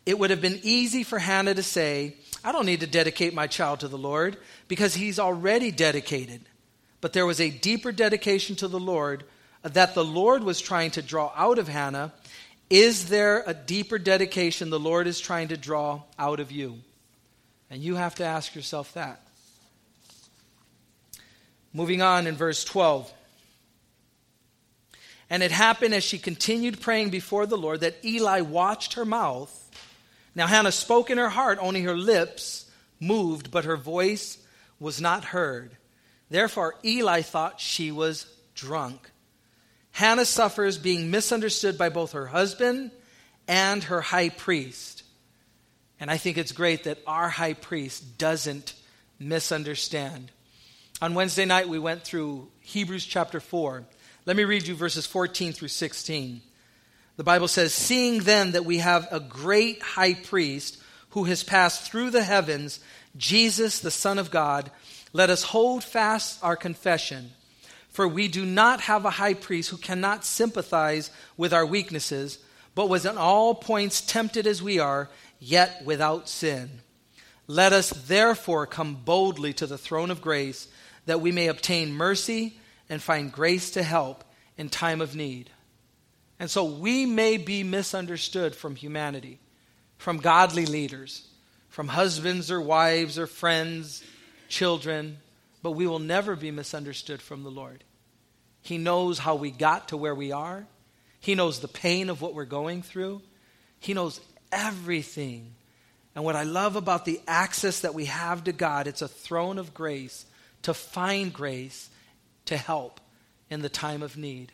It 0.08 0.18
would 0.18 0.30
have 0.30 0.40
been 0.40 0.62
easy 0.64 1.04
for 1.04 1.20
Hannah 1.20 1.54
to 1.54 1.62
say, 1.62 2.16
I 2.42 2.54
don't 2.54 2.66
need 2.66 2.80
to 2.80 2.88
dedicate 2.88 3.34
my 3.34 3.46
child 3.46 3.82
to 3.82 3.90
the 3.90 3.98
Lord 3.98 4.38
because 4.70 4.96
he's 4.96 5.20
already 5.20 5.70
dedicated. 5.70 6.40
But 7.02 7.12
there 7.12 7.26
was 7.26 7.42
a 7.42 7.50
deeper 7.50 7.92
dedication 7.92 8.56
to 8.56 8.70
the 8.70 8.80
Lord 8.80 9.26
that 9.64 9.96
the 9.96 10.06
Lord 10.06 10.46
was 10.46 10.62
trying 10.62 10.92
to 10.92 11.02
draw 11.02 11.34
out 11.36 11.60
of 11.60 11.68
Hannah. 11.68 12.14
Is 12.70 13.10
there 13.10 13.44
a 13.46 13.54
deeper 13.54 14.00
dedication 14.00 14.70
the 14.70 14.80
Lord 14.80 15.08
is 15.08 15.20
trying 15.20 15.50
to 15.50 15.58
draw 15.58 16.04
out 16.18 16.40
of 16.40 16.54
you? 16.54 16.80
And 17.70 17.82
you 17.82 17.96
have 17.96 18.16
to 18.16 18.24
ask 18.24 18.56
yourself 18.56 18.94
that. 18.94 19.20
Moving 21.74 22.02
on 22.02 22.28
in 22.28 22.38
verse 22.38 22.64
12. 22.64 23.12
And 25.30 25.44
it 25.44 25.52
happened 25.52 25.94
as 25.94 26.06
she 26.06 26.18
continued 26.18 26.80
praying 26.80 27.10
before 27.10 27.46
the 27.46 27.58
Lord 27.58 27.82
that 27.82 28.06
Eli 28.06 28.40
watched 28.40 28.94
her 28.94 29.04
mouth. 29.04 29.66
Now 30.38 30.46
Hannah 30.46 30.72
spoke 30.72 31.10
in 31.10 31.18
her 31.18 31.30
heart, 31.30 31.58
only 31.60 31.82
her 31.82 31.98
lips 31.98 32.70
moved, 33.00 33.50
but 33.50 33.66
her 33.66 33.76
voice 33.76 34.38
was 34.80 35.02
not 35.02 35.26
heard. 35.26 35.76
Therefore, 36.30 36.76
Eli 36.86 37.24
thought 37.24 37.60
she 37.60 37.92
was 37.92 38.28
drunk. 38.54 39.10
Hannah 39.94 40.26
suffers 40.26 40.78
being 40.78 41.10
misunderstood 41.10 41.76
by 41.76 41.90
both 41.90 42.12
her 42.12 42.28
husband 42.28 42.92
and 43.48 43.84
her 43.86 44.00
high 44.00 44.30
priest. 44.30 45.02
And 46.00 46.12
I 46.12 46.18
think 46.18 46.38
it's 46.38 46.52
great 46.52 46.84
that 46.84 47.02
our 47.08 47.30
high 47.30 47.54
priest 47.54 48.20
doesn't 48.20 48.76
misunderstand. 49.18 50.32
On 51.02 51.16
Wednesday 51.16 51.46
night, 51.46 51.68
we 51.68 51.80
went 51.80 52.04
through 52.04 52.48
Hebrews 52.60 53.08
chapter 53.08 53.40
4. 53.40 53.86
Let 54.28 54.36
me 54.36 54.44
read 54.44 54.68
you 54.68 54.76
verses 54.76 55.08
14 55.08 55.54
through 55.54 55.70
16. 55.70 56.42
The 57.18 57.24
Bible 57.24 57.48
says, 57.48 57.74
Seeing 57.74 58.20
then 58.20 58.52
that 58.52 58.66
we 58.66 58.78
have 58.78 59.08
a 59.12 59.20
great 59.20 59.82
high 59.82 60.14
priest 60.14 60.78
who 61.10 61.26
has 61.26 61.44
passed 61.44 61.82
through 61.82 62.12
the 62.12 62.24
heavens, 62.24 62.80
Jesus, 63.18 63.80
the 63.80 63.92
Son 63.92 64.20
of 64.20 64.32
God, 64.32 64.72
let 65.14 65.30
us 65.30 65.44
hold 65.44 65.84
fast 65.84 66.42
our 66.44 66.56
confession. 66.56 67.32
For 67.90 68.08
we 68.08 68.28
do 68.28 68.46
not 68.46 68.82
have 68.82 69.06
a 69.06 69.10
high 69.10 69.34
priest 69.34 69.72
who 69.72 69.78
cannot 69.78 70.24
sympathize 70.24 71.10
with 71.36 71.54
our 71.54 71.66
weaknesses, 71.66 72.38
but 72.76 72.90
was 72.90 73.08
in 73.08 73.18
all 73.18 73.56
points 73.56 74.02
tempted 74.02 74.46
as 74.46 74.62
we 74.62 74.78
are, 74.78 75.10
yet 75.40 75.84
without 75.84 76.30
sin. 76.30 76.70
Let 77.48 77.74
us 77.74 77.90
therefore 77.90 78.68
come 78.68 78.94
boldly 78.94 79.54
to 79.54 79.66
the 79.66 79.78
throne 79.78 80.12
of 80.12 80.22
grace, 80.22 80.68
that 81.08 81.22
we 81.22 81.32
may 81.32 81.48
obtain 81.48 81.94
mercy 81.94 82.60
and 82.90 83.02
find 83.02 83.32
grace 83.32 83.72
to 83.72 83.82
help 83.82 84.24
in 84.58 84.70
time 84.70 85.02
of 85.02 85.16
need. 85.16 85.50
And 86.40 86.50
so 86.50 86.66
we 86.66 87.06
may 87.06 87.38
be 87.38 87.64
misunderstood 87.64 88.56
from 88.56 88.76
humanity, 88.76 89.40
from 89.98 90.18
godly 90.18 90.66
leaders, 90.66 91.28
from 91.70 91.88
husbands 91.88 92.52
or 92.52 92.62
wives 92.62 93.18
or 93.18 93.28
friends, 93.28 94.04
children, 94.48 95.18
but 95.64 95.72
we 95.72 95.88
will 95.88 96.00
never 96.00 96.36
be 96.36 96.52
misunderstood 96.52 97.22
from 97.22 97.44
the 97.44 97.52
Lord. 97.52 97.84
He 98.62 98.78
knows 98.78 99.20
how 99.20 99.36
we 99.36 99.52
got 99.52 99.90
to 99.90 99.98
where 99.98 100.16
we 100.16 100.32
are, 100.32 100.66
He 101.20 101.36
knows 101.36 101.60
the 101.60 101.68
pain 101.68 102.10
of 102.10 102.22
what 102.22 102.34
we're 102.34 102.46
going 102.46 102.82
through, 102.82 103.22
He 103.80 103.94
knows 103.94 104.20
everything. 104.52 105.54
And 106.16 106.26
what 106.26 106.36
I 106.36 106.44
love 106.44 106.76
about 106.76 107.06
the 107.06 107.22
access 107.28 107.82
that 107.82 107.94
we 107.94 108.06
have 108.06 108.46
to 108.46 108.52
God, 108.52 108.88
it's 108.88 109.04
a 109.04 109.08
throne 109.08 109.60
of 109.60 109.76
grace 109.76 110.26
to 110.64 110.74
find 110.74 111.32
grace 111.32 111.92
to 112.46 112.58
help 112.58 113.00
in 113.52 113.62
the 113.62 113.70
time 113.70 114.02
of 114.02 114.18
need. 114.18 114.52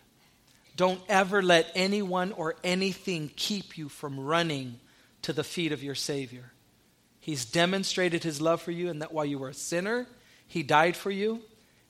Don't 0.76 1.02
ever 1.08 1.42
let 1.42 1.72
anyone 1.76 2.32
or 2.32 2.56
anything 2.64 3.32
keep 3.36 3.78
you 3.78 3.90
from 3.90 4.20
running 4.20 4.80
to 5.22 5.34
the 5.34 5.44
feet 5.44 5.72
of 5.72 5.84
your 5.84 5.96
Savior. 5.96 6.52
He's 7.20 7.46
demonstrated 7.46 8.24
his 8.24 8.42
love 8.42 8.62
for 8.62 8.72
you, 8.72 8.90
and 8.90 9.02
that 9.02 9.14
while 9.14 9.26
you 9.26 9.40
were 9.40 9.50
a 9.50 9.54
sinner, 9.54 10.08
he 10.48 10.64
died 10.64 10.98
for 10.98 11.12
you, 11.12 11.42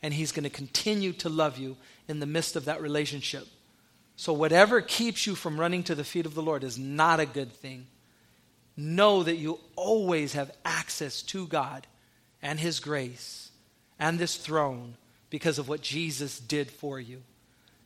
and 0.01 0.13
he's 0.13 0.31
going 0.31 0.43
to 0.43 0.49
continue 0.49 1.13
to 1.13 1.29
love 1.29 1.57
you 1.57 1.77
in 2.07 2.19
the 2.19 2.25
midst 2.25 2.55
of 2.55 2.65
that 2.65 2.81
relationship. 2.81 3.47
So, 4.15 4.31
whatever 4.33 4.79
keeps 4.81 5.25
you 5.25 5.33
from 5.33 5.59
running 5.59 5.83
to 5.83 5.95
the 5.95 6.03
feet 6.03 6.25
of 6.25 6.35
the 6.35 6.43
Lord 6.43 6.63
is 6.63 6.77
not 6.77 7.19
a 7.19 7.25
good 7.25 7.51
thing. 7.51 7.87
Know 8.77 9.23
that 9.23 9.37
you 9.37 9.59
always 9.75 10.33
have 10.33 10.51
access 10.63 11.21
to 11.23 11.47
God 11.47 11.87
and 12.41 12.59
his 12.59 12.79
grace 12.79 13.51
and 13.97 14.19
this 14.19 14.35
throne 14.35 14.97
because 15.29 15.57
of 15.57 15.67
what 15.67 15.81
Jesus 15.81 16.37
did 16.39 16.69
for 16.69 16.99
you. 16.99 17.23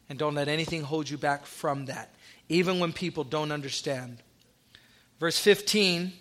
And 0.09 0.17
don't 0.17 0.35
let 0.35 0.47
anything 0.47 0.83
hold 0.83 1.09
you 1.09 1.17
back 1.17 1.45
from 1.45 1.85
that, 1.85 2.13
even 2.47 2.79
when 2.79 2.93
people 2.93 3.23
don't 3.23 3.51
understand. 3.51 4.17
Verse 5.19 5.37
15 5.39 6.13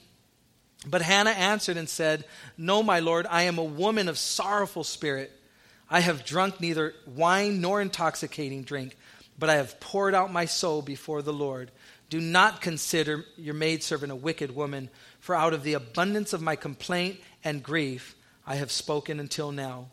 But 0.86 1.02
Hannah 1.02 1.30
answered 1.30 1.76
and 1.76 1.88
said, 1.88 2.24
No, 2.56 2.82
my 2.82 3.00
Lord, 3.00 3.26
I 3.28 3.42
am 3.42 3.58
a 3.58 3.64
woman 3.64 4.08
of 4.08 4.18
sorrowful 4.18 4.84
spirit. 4.84 5.32
I 5.88 6.00
have 6.00 6.24
drunk 6.24 6.60
neither 6.60 6.94
wine 7.06 7.60
nor 7.60 7.80
intoxicating 7.80 8.64
drink, 8.64 8.96
but 9.38 9.50
I 9.50 9.56
have 9.56 9.78
poured 9.78 10.14
out 10.14 10.32
my 10.32 10.46
soul 10.46 10.82
before 10.82 11.22
the 11.22 11.32
Lord. 11.32 11.70
Do 12.08 12.20
not 12.20 12.60
consider 12.60 13.24
your 13.36 13.54
maidservant 13.54 14.12
a 14.12 14.16
wicked 14.16 14.54
woman, 14.54 14.90
for 15.20 15.34
out 15.34 15.54
of 15.54 15.62
the 15.62 15.74
abundance 15.74 16.32
of 16.32 16.42
my 16.42 16.56
complaint 16.56 17.20
and 17.44 17.62
grief 17.62 18.16
I 18.46 18.56
have 18.56 18.70
spoken 18.70 19.18
until 19.20 19.52
now. 19.52 19.88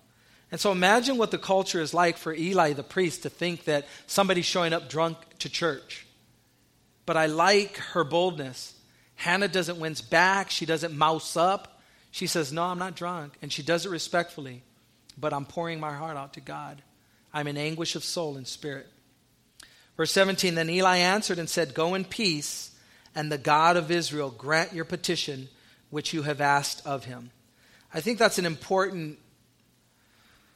And 0.54 0.62
so 0.62 0.72
imagine 0.72 1.18
what 1.18 1.32
the 1.32 1.40
culture 1.40 1.82
is 1.82 1.96
like 1.96 2.16
for 2.16 2.32
Eli 2.32 2.74
the 2.74 2.84
priest 2.84 3.24
to 3.24 3.30
think 3.32 3.64
that 3.64 3.88
somebody's 4.06 4.46
showing 4.46 4.72
up 4.72 4.88
drunk 4.88 5.18
to 5.40 5.50
church. 5.50 6.06
But 7.08 7.18
I 7.18 7.26
like 7.26 7.78
her 7.78 8.04
boldness. 8.04 8.76
Hannah 9.16 9.48
doesn't 9.48 9.80
wince 9.80 10.02
back, 10.02 10.52
she 10.52 10.68
doesn't 10.68 10.96
mouse 10.96 11.36
up. 11.36 11.82
She 12.12 12.28
says, 12.28 12.54
No, 12.54 12.66
I'm 12.66 12.78
not 12.78 12.96
drunk. 12.96 13.34
And 13.42 13.52
she 13.52 13.64
does 13.64 13.88
it 13.88 13.90
respectfully. 13.90 14.62
But 15.18 15.34
I'm 15.34 15.46
pouring 15.46 15.80
my 15.80 15.92
heart 15.92 16.18
out 16.18 16.34
to 16.34 16.40
God. 16.40 16.84
I'm 17.34 17.48
in 17.48 17.58
anguish 17.58 17.96
of 17.96 18.04
soul 18.04 18.38
and 18.38 18.48
spirit. 18.48 18.86
Verse 19.98 20.12
17 20.12 20.54
Then 20.54 20.70
Eli 20.70 20.98
answered 20.98 21.40
and 21.40 21.50
said, 21.50 21.74
Go 21.74 21.96
in 21.96 22.06
peace, 22.06 22.78
and 23.16 23.32
the 23.32 23.40
God 23.40 23.76
of 23.76 23.90
Israel 23.90 24.30
grant 24.30 24.72
your 24.72 24.86
petition 24.86 25.50
which 25.90 26.14
you 26.14 26.22
have 26.22 26.42
asked 26.42 26.86
of 26.86 27.06
him. 27.06 27.32
I 27.92 28.02
think 28.02 28.20
that's 28.20 28.38
an 28.38 28.46
important 28.46 29.18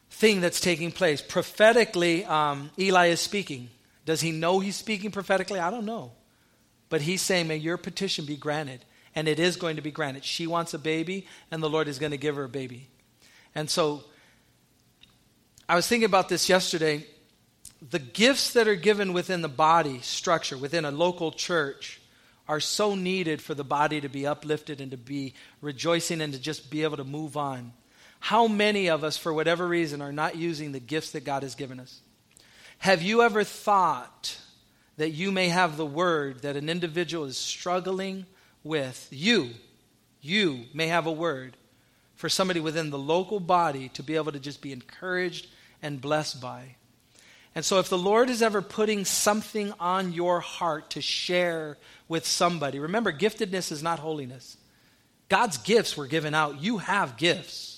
thing 0.10 0.42
that's 0.42 0.60
taking 0.60 0.92
place. 0.92 1.22
Prophetically, 1.22 2.26
um, 2.26 2.72
Eli 2.80 3.08
is 3.08 3.20
speaking. 3.20 3.70
Does 4.06 4.22
he 4.22 4.32
know 4.32 4.60
he's 4.60 4.76
speaking 4.76 5.12
prophetically? 5.12 5.60
I 5.60 5.70
don't 5.70 5.86
know. 5.86 6.12
But 6.90 7.02
he's 7.02 7.22
saying, 7.22 7.48
May 7.48 7.58
your 7.58 7.78
petition 7.78 8.26
be 8.26 8.38
granted. 8.38 8.84
And 9.16 9.28
it 9.28 9.40
is 9.40 9.56
going 9.56 9.78
to 9.78 9.82
be 9.82 9.92
granted. 9.92 10.24
She 10.24 10.46
wants 10.46 10.74
a 10.74 10.80
baby, 10.80 11.26
and 11.50 11.62
the 11.62 11.70
Lord 11.70 11.88
is 11.88 11.98
going 11.98 12.12
to 12.12 12.18
give 12.18 12.36
her 12.36 12.44
a 12.44 12.50
baby. 12.50 12.88
And 13.56 13.70
so 13.70 14.04
I 15.68 15.76
was 15.76 15.88
thinking 15.88 16.06
about 16.06 16.30
this 16.30 16.50
yesterday. 16.50 17.06
The 17.90 18.00
gifts 18.00 18.54
that 18.54 18.68
are 18.68 18.76
given 18.76 19.14
within 19.14 19.42
the 19.42 19.50
body 19.50 20.00
structure, 20.02 20.58
within 20.58 20.86
a 20.86 20.92
local 20.92 21.32
church, 21.32 22.00
are 22.48 22.60
so 22.60 22.96
needed 22.96 23.42
for 23.42 23.54
the 23.54 23.64
body 23.64 24.00
to 24.02 24.08
be 24.08 24.26
uplifted 24.26 24.80
and 24.80 24.92
to 24.92 24.98
be 24.98 25.34
rejoicing 25.62 26.22
and 26.22 26.34
to 26.34 26.40
just 26.40 26.70
be 26.70 26.84
able 26.84 26.98
to 26.98 27.04
move 27.04 27.36
on. 27.36 27.74
How 28.20 28.48
many 28.48 28.90
of 28.90 29.04
us, 29.04 29.18
for 29.18 29.34
whatever 29.34 29.68
reason, 29.68 30.02
are 30.02 30.12
not 30.12 30.36
using 30.36 30.72
the 30.72 30.80
gifts 30.80 31.12
that 31.12 31.24
God 31.24 31.44
has 31.44 31.56
given 31.56 31.80
us? 31.80 32.02
Have 32.80 33.02
you 33.02 33.22
ever 33.22 33.44
thought 33.44 34.38
that 34.98 35.12
you 35.12 35.32
may 35.32 35.50
have 35.50 35.78
the 35.78 35.86
word 35.86 36.42
that 36.42 36.56
an 36.56 36.70
individual 36.70 37.26
is 37.26 37.38
struggling 37.38 38.26
with? 38.64 39.08
You, 39.12 39.52
you 40.22 40.66
may 40.74 40.88
have 40.88 41.06
a 41.06 41.12
word 41.12 41.58
for 42.16 42.30
somebody 42.30 42.60
within 42.60 42.90
the 42.90 42.98
local 42.98 43.40
body 43.40 43.90
to 43.90 44.04
be 44.04 44.16
able 44.16 44.32
to 44.32 44.40
just 44.40 44.62
be 44.62 44.74
encouraged 44.74 45.48
and 45.82 46.02
blessed 46.02 46.42
by. 46.42 46.76
And 47.56 47.66
so, 47.66 47.80
if 47.80 47.90
the 47.90 47.98
Lord 47.98 48.30
is 48.30 48.42
ever 48.42 48.62
putting 48.62 49.04
something 49.06 49.74
on 49.80 50.14
your 50.14 50.42
heart 50.42 50.92
to 50.92 51.02
share 51.02 51.78
with 52.08 52.26
somebody, 52.26 52.78
remember, 52.78 53.12
giftedness 53.12 53.72
is 53.72 53.82
not 53.82 54.00
holiness. 54.00 54.58
God's 55.30 55.58
gifts 55.58 55.98
were 55.98 56.08
given 56.08 56.34
out. 56.34 56.62
You 56.62 56.78
have 56.78 57.18
gifts. 57.18 57.77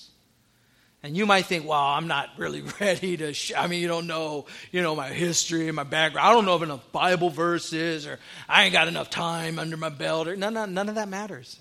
And 1.02 1.16
you 1.16 1.24
might 1.24 1.46
think, 1.46 1.66
well, 1.66 1.78
I'm 1.78 2.08
not 2.08 2.28
really 2.36 2.62
ready 2.80 3.16
to, 3.16 3.32
sh-. 3.32 3.52
I 3.56 3.66
mean, 3.66 3.80
you 3.80 3.88
don't 3.88 4.06
know, 4.06 4.46
you 4.70 4.82
know, 4.82 4.94
my 4.94 5.08
history 5.08 5.66
and 5.66 5.76
my 5.76 5.84
background. 5.84 6.28
I 6.28 6.32
don't 6.32 6.44
know 6.44 6.56
if 6.56 6.62
enough 6.62 6.92
Bible 6.92 7.30
verses 7.30 8.06
or 8.06 8.18
I 8.48 8.64
ain't 8.64 8.72
got 8.72 8.88
enough 8.88 9.08
time 9.08 9.58
under 9.58 9.76
my 9.76 9.88
belt 9.88 10.28
or 10.28 10.36
none, 10.36 10.54
none, 10.54 10.74
none 10.74 10.88
of 10.88 10.96
that 10.96 11.08
matters. 11.08 11.58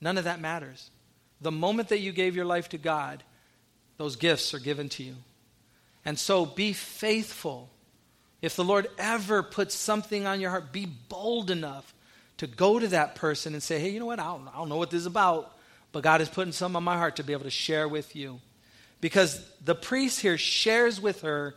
None 0.00 0.18
of 0.18 0.24
that 0.24 0.40
matters. 0.40 0.90
The 1.40 1.52
moment 1.52 1.90
that 1.90 2.00
you 2.00 2.10
gave 2.10 2.34
your 2.34 2.44
life 2.44 2.70
to 2.70 2.78
God, 2.78 3.22
those 3.96 4.16
gifts 4.16 4.52
are 4.54 4.58
given 4.58 4.88
to 4.90 5.04
you. 5.04 5.14
And 6.04 6.18
so 6.18 6.44
be 6.44 6.72
faithful. 6.72 7.70
If 8.42 8.56
the 8.56 8.64
Lord 8.64 8.88
ever 8.98 9.42
puts 9.42 9.74
something 9.74 10.26
on 10.26 10.40
your 10.40 10.50
heart, 10.50 10.72
be 10.72 10.86
bold 10.86 11.50
enough 11.50 11.94
to 12.38 12.46
go 12.46 12.78
to 12.78 12.88
that 12.88 13.14
person 13.14 13.52
and 13.52 13.62
say, 13.62 13.78
hey, 13.78 13.90
you 13.90 14.00
know 14.00 14.06
what? 14.06 14.20
I 14.20 14.24
don't, 14.24 14.48
I 14.48 14.56
don't 14.58 14.68
know 14.68 14.76
what 14.76 14.90
this 14.90 15.00
is 15.00 15.06
about, 15.06 15.52
but 15.92 16.02
God 16.02 16.20
is 16.20 16.28
putting 16.28 16.52
something 16.52 16.76
on 16.76 16.84
my 16.84 16.96
heart 16.96 17.16
to 17.16 17.24
be 17.24 17.32
able 17.32 17.44
to 17.44 17.50
share 17.50 17.88
with 17.88 18.16
you 18.16 18.40
because 19.00 19.44
the 19.64 19.74
priest 19.74 20.20
here 20.20 20.38
shares 20.38 21.00
with 21.00 21.22
her 21.22 21.54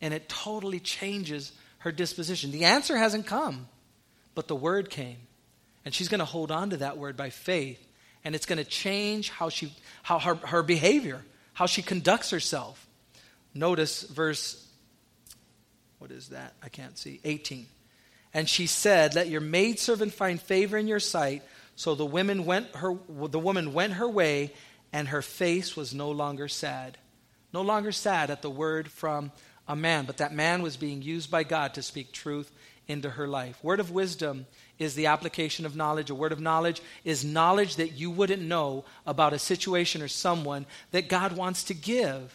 and 0.00 0.12
it 0.14 0.28
totally 0.28 0.80
changes 0.80 1.52
her 1.78 1.92
disposition. 1.92 2.50
The 2.50 2.64
answer 2.64 2.96
hasn't 2.96 3.26
come, 3.26 3.68
but 4.34 4.48
the 4.48 4.56
word 4.56 4.90
came. 4.90 5.18
And 5.84 5.94
she's 5.94 6.08
going 6.08 6.18
to 6.18 6.24
hold 6.24 6.50
on 6.50 6.70
to 6.70 6.78
that 6.78 6.98
word 6.98 7.16
by 7.16 7.30
faith. 7.30 7.80
And 8.24 8.34
it's 8.34 8.46
going 8.46 8.58
to 8.58 8.64
change 8.64 9.30
how, 9.30 9.48
she, 9.48 9.72
how 10.02 10.18
her, 10.18 10.34
her 10.34 10.62
behavior, 10.62 11.22
how 11.52 11.66
she 11.66 11.80
conducts 11.80 12.30
herself. 12.30 12.86
Notice 13.54 14.02
verse, 14.02 14.66
what 15.98 16.10
is 16.10 16.28
that? 16.28 16.54
I 16.62 16.68
can't 16.68 16.98
see. 16.98 17.20
18. 17.24 17.66
And 18.34 18.48
she 18.48 18.66
said, 18.66 19.14
Let 19.14 19.28
your 19.28 19.40
maidservant 19.40 20.12
find 20.12 20.40
favor 20.40 20.76
in 20.76 20.88
your 20.88 21.00
sight. 21.00 21.42
So 21.76 21.94
the, 21.94 22.04
women 22.04 22.44
went 22.44 22.74
her, 22.76 22.94
the 23.08 23.38
woman 23.38 23.72
went 23.72 23.94
her 23.94 24.08
way, 24.08 24.52
and 24.96 25.08
her 25.08 25.20
face 25.20 25.76
was 25.76 25.92
no 25.92 26.10
longer 26.10 26.48
sad. 26.48 26.96
No 27.52 27.60
longer 27.60 27.92
sad 27.92 28.30
at 28.30 28.40
the 28.40 28.48
word 28.48 28.90
from 28.90 29.30
a 29.68 29.76
man, 29.76 30.06
but 30.06 30.16
that 30.16 30.32
man 30.32 30.62
was 30.62 30.78
being 30.78 31.02
used 31.02 31.30
by 31.30 31.42
God 31.42 31.74
to 31.74 31.82
speak 31.82 32.12
truth 32.12 32.50
into 32.88 33.10
her 33.10 33.28
life. 33.28 33.62
Word 33.62 33.78
of 33.78 33.90
wisdom 33.90 34.46
is 34.78 34.94
the 34.94 35.04
application 35.04 35.66
of 35.66 35.76
knowledge. 35.76 36.08
A 36.08 36.14
word 36.14 36.32
of 36.32 36.40
knowledge 36.40 36.80
is 37.04 37.26
knowledge 37.26 37.76
that 37.76 37.92
you 37.92 38.10
wouldn't 38.10 38.40
know 38.40 38.86
about 39.04 39.34
a 39.34 39.38
situation 39.38 40.00
or 40.00 40.08
someone 40.08 40.64
that 40.92 41.10
God 41.10 41.32
wants 41.32 41.64
to 41.64 41.74
give. 41.74 42.34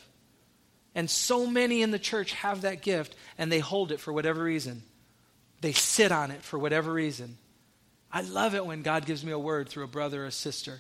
And 0.94 1.10
so 1.10 1.48
many 1.48 1.82
in 1.82 1.90
the 1.90 1.98
church 1.98 2.34
have 2.34 2.62
that 2.62 2.84
gift 2.84 3.16
and 3.40 3.52
they 3.52 3.58
hold 3.58 3.92
it 3.92 4.00
for 4.00 4.14
whatever 4.14 4.44
reason. 4.44 4.84
They 5.62 5.74
sit 5.74 6.12
on 6.12 6.30
it 6.30 6.44
for 6.44 6.60
whatever 6.60 6.94
reason. 6.94 7.40
I 8.12 8.22
love 8.22 8.54
it 8.54 8.68
when 8.68 8.84
God 8.84 9.08
gives 9.08 9.26
me 9.26 9.32
a 9.32 9.40
word 9.40 9.68
through 9.68 9.86
a 9.86 9.88
brother 9.88 10.26
or 10.26 10.28
a 10.28 10.32
sister. 10.32 10.80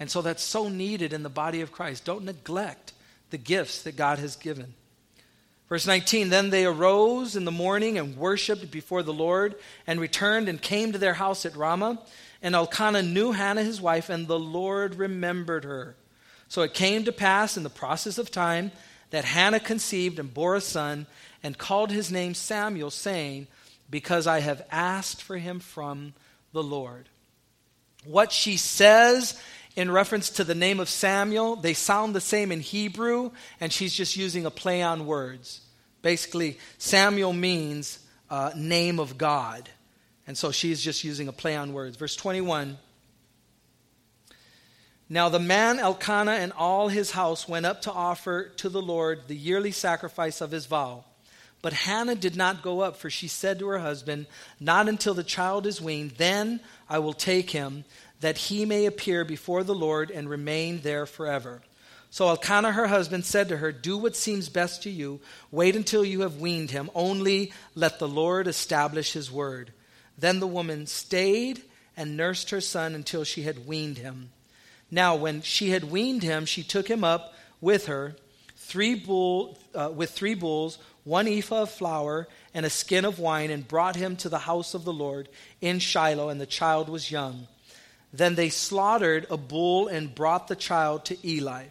And 0.00 0.10
so 0.10 0.22
that's 0.22 0.42
so 0.42 0.68
needed 0.68 1.12
in 1.12 1.22
the 1.22 1.28
body 1.28 1.60
of 1.60 1.72
Christ. 1.72 2.04
Don't 2.04 2.24
neglect 2.24 2.92
the 3.30 3.38
gifts 3.38 3.82
that 3.82 3.96
God 3.96 4.18
has 4.18 4.36
given. 4.36 4.74
Verse 5.68 5.86
19 5.86 6.30
Then 6.30 6.50
they 6.50 6.64
arose 6.64 7.36
in 7.36 7.44
the 7.44 7.50
morning 7.50 7.98
and 7.98 8.16
worshiped 8.16 8.70
before 8.70 9.02
the 9.02 9.12
Lord 9.12 9.54
and 9.86 10.00
returned 10.00 10.48
and 10.48 10.60
came 10.60 10.92
to 10.92 10.98
their 10.98 11.14
house 11.14 11.44
at 11.44 11.56
Ramah. 11.56 12.00
And 12.40 12.54
Elkanah 12.54 13.02
knew 13.02 13.32
Hannah 13.32 13.64
his 13.64 13.80
wife, 13.80 14.08
and 14.08 14.28
the 14.28 14.38
Lord 14.38 14.94
remembered 14.94 15.64
her. 15.64 15.96
So 16.46 16.62
it 16.62 16.72
came 16.72 17.04
to 17.04 17.12
pass 17.12 17.56
in 17.56 17.64
the 17.64 17.70
process 17.70 18.16
of 18.16 18.30
time 18.30 18.70
that 19.10 19.24
Hannah 19.24 19.60
conceived 19.60 20.18
and 20.18 20.32
bore 20.32 20.54
a 20.54 20.60
son 20.60 21.06
and 21.42 21.58
called 21.58 21.90
his 21.90 22.12
name 22.12 22.34
Samuel, 22.34 22.90
saying, 22.90 23.48
Because 23.90 24.26
I 24.26 24.40
have 24.40 24.64
asked 24.70 25.22
for 25.22 25.36
him 25.36 25.58
from 25.58 26.14
the 26.52 26.62
Lord. 26.62 27.08
What 28.04 28.32
she 28.32 28.56
says 28.56 29.38
in 29.78 29.92
reference 29.92 30.30
to 30.30 30.42
the 30.42 30.56
name 30.56 30.80
of 30.80 30.88
Samuel, 30.88 31.54
they 31.54 31.72
sound 31.72 32.12
the 32.12 32.20
same 32.20 32.50
in 32.50 32.58
Hebrew, 32.58 33.30
and 33.60 33.72
she's 33.72 33.94
just 33.94 34.16
using 34.16 34.44
a 34.44 34.50
play 34.50 34.82
on 34.82 35.06
words. 35.06 35.60
Basically, 36.02 36.58
Samuel 36.78 37.32
means 37.32 38.00
uh, 38.28 38.50
name 38.56 38.98
of 38.98 39.16
God. 39.16 39.68
And 40.26 40.36
so 40.36 40.50
she's 40.50 40.82
just 40.82 41.04
using 41.04 41.28
a 41.28 41.32
play 41.32 41.54
on 41.54 41.72
words. 41.72 41.96
Verse 41.96 42.16
21 42.16 42.76
Now 45.08 45.28
the 45.28 45.38
man 45.38 45.78
Elkanah 45.78 46.32
and 46.32 46.52
all 46.54 46.88
his 46.88 47.12
house 47.12 47.48
went 47.48 47.64
up 47.64 47.82
to 47.82 47.92
offer 47.92 48.48
to 48.56 48.68
the 48.68 48.82
Lord 48.82 49.28
the 49.28 49.36
yearly 49.36 49.70
sacrifice 49.70 50.40
of 50.40 50.50
his 50.50 50.66
vow. 50.66 51.04
But 51.62 51.72
Hannah 51.72 52.14
did 52.14 52.36
not 52.36 52.62
go 52.62 52.80
up, 52.80 52.96
for 52.96 53.10
she 53.10 53.26
said 53.26 53.58
to 53.58 53.68
her 53.68 53.78
husband, 53.78 54.26
Not 54.60 54.88
until 54.88 55.14
the 55.14 55.24
child 55.24 55.66
is 55.66 55.80
weaned, 55.80 56.12
then 56.12 56.60
I 56.88 56.98
will 57.00 57.12
take 57.12 57.50
him 57.50 57.84
that 58.20 58.38
he 58.38 58.64
may 58.64 58.86
appear 58.86 59.24
before 59.24 59.64
the 59.64 59.74
Lord 59.74 60.10
and 60.10 60.28
remain 60.28 60.80
there 60.80 61.06
forever. 61.06 61.62
So 62.10 62.28
Elkanah, 62.28 62.72
her 62.72 62.86
husband, 62.86 63.24
said 63.24 63.48
to 63.48 63.58
her, 63.58 63.70
Do 63.70 63.98
what 63.98 64.16
seems 64.16 64.48
best 64.48 64.82
to 64.84 64.90
you. 64.90 65.20
Wait 65.50 65.76
until 65.76 66.04
you 66.04 66.22
have 66.22 66.36
weaned 66.36 66.70
him. 66.70 66.90
Only 66.94 67.52
let 67.74 67.98
the 67.98 68.08
Lord 68.08 68.46
establish 68.46 69.12
his 69.12 69.30
word. 69.30 69.72
Then 70.16 70.40
the 70.40 70.46
woman 70.46 70.86
stayed 70.86 71.62
and 71.96 72.16
nursed 72.16 72.50
her 72.50 72.60
son 72.60 72.94
until 72.94 73.24
she 73.24 73.42
had 73.42 73.66
weaned 73.66 73.98
him. 73.98 74.30
Now, 74.90 75.16
when 75.16 75.42
she 75.42 75.70
had 75.70 75.84
weaned 75.84 76.22
him, 76.22 76.46
she 76.46 76.62
took 76.62 76.88
him 76.88 77.04
up 77.04 77.34
with 77.60 77.86
her, 77.86 78.16
three 78.56 78.94
bull, 78.94 79.58
uh, 79.74 79.90
with 79.94 80.10
three 80.10 80.34
bulls, 80.34 80.78
one 81.04 81.28
ephah 81.28 81.62
of 81.62 81.70
flour, 81.70 82.26
and 82.54 82.64
a 82.64 82.70
skin 82.70 83.04
of 83.04 83.18
wine, 83.18 83.50
and 83.50 83.68
brought 83.68 83.96
him 83.96 84.16
to 84.16 84.28
the 84.28 84.38
house 84.38 84.74
of 84.74 84.84
the 84.84 84.92
Lord 84.92 85.28
in 85.60 85.78
Shiloh, 85.78 86.30
and 86.30 86.40
the 86.40 86.46
child 86.46 86.88
was 86.88 87.10
young. 87.10 87.46
Then 88.12 88.34
they 88.34 88.48
slaughtered 88.48 89.26
a 89.30 89.36
bull 89.36 89.88
and 89.88 90.14
brought 90.14 90.48
the 90.48 90.56
child 90.56 91.04
to 91.06 91.28
Eli. 91.28 91.66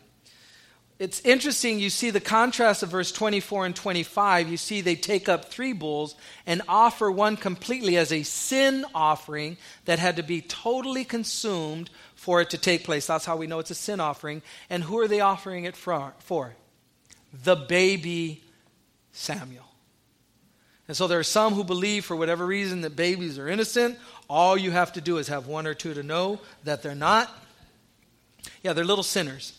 It's 1.00 1.22
interesting, 1.22 1.80
you 1.80 1.92
see 1.92 2.10
the 2.10 2.20
contrast 2.20 2.82
of 2.82 2.90
verse 2.90 3.12
24 3.12 3.68
and 3.68 3.76
25. 3.76 4.50
You 4.50 4.58
see 4.58 4.82
they 4.82 4.96
take 4.96 5.30
up 5.30 5.46
three 5.46 5.74
bulls 5.74 6.16
and 6.48 6.64
offer 6.68 7.12
one 7.12 7.38
completely 7.38 7.98
as 7.98 8.12
a 8.12 8.24
sin 8.24 8.84
offering 8.96 9.58
that 9.86 10.00
had 10.00 10.16
to 10.16 10.24
be 10.24 10.42
totally 10.42 11.04
consumed 11.04 11.92
for 12.16 12.42
it 12.42 12.50
to 12.50 12.58
take 12.58 12.84
place. 12.84 13.06
That's 13.06 13.26
how 13.26 13.38
we 13.38 13.46
know 13.46 13.60
it's 13.60 13.70
a 13.70 13.76
sin 13.76 14.00
offering. 14.00 14.42
And 14.72 14.84
who 14.84 14.98
are 14.98 15.08
they 15.08 15.20
offering 15.20 15.66
it 15.66 15.76
for? 15.76 16.56
The 17.44 17.56
baby 17.56 18.42
Samuel. 19.12 19.66
And 20.88 20.96
so 20.96 21.08
there 21.08 21.20
are 21.20 21.24
some 21.24 21.54
who 21.54 21.64
believe, 21.64 22.06
for 22.06 22.16
whatever 22.16 22.46
reason, 22.46 22.82
that 22.82 22.96
babies 22.96 23.38
are 23.38 23.50
innocent. 23.50 23.98
All 24.30 24.58
you 24.58 24.72
have 24.72 24.94
to 24.94 25.02
do 25.02 25.18
is 25.18 25.30
have 25.30 25.48
one 25.48 25.68
or 25.68 25.74
two 25.74 25.94
to 25.94 26.04
know 26.04 26.40
that 26.64 26.84
they're 26.84 26.96
not. 26.96 27.30
Yeah, 28.62 28.74
they're 28.74 28.86
little 28.86 29.04
sinners. 29.04 29.54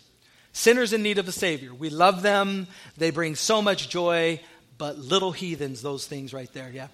Sinners 0.53 0.93
in 0.93 1.03
need 1.03 1.19
of 1.19 1.29
a 1.29 1.33
Savior. 1.33 1.73
We 1.73 1.91
love 1.91 2.23
them, 2.23 2.67
they 2.97 3.11
bring 3.11 3.35
so 3.35 3.63
much 3.63 3.89
joy, 3.89 4.41
but 4.77 4.99
little 4.99 5.33
heathens, 5.33 5.83
those 5.83 6.07
things 6.07 6.35
right 6.35 6.53
there, 6.53 6.71
yeah. 6.71 6.89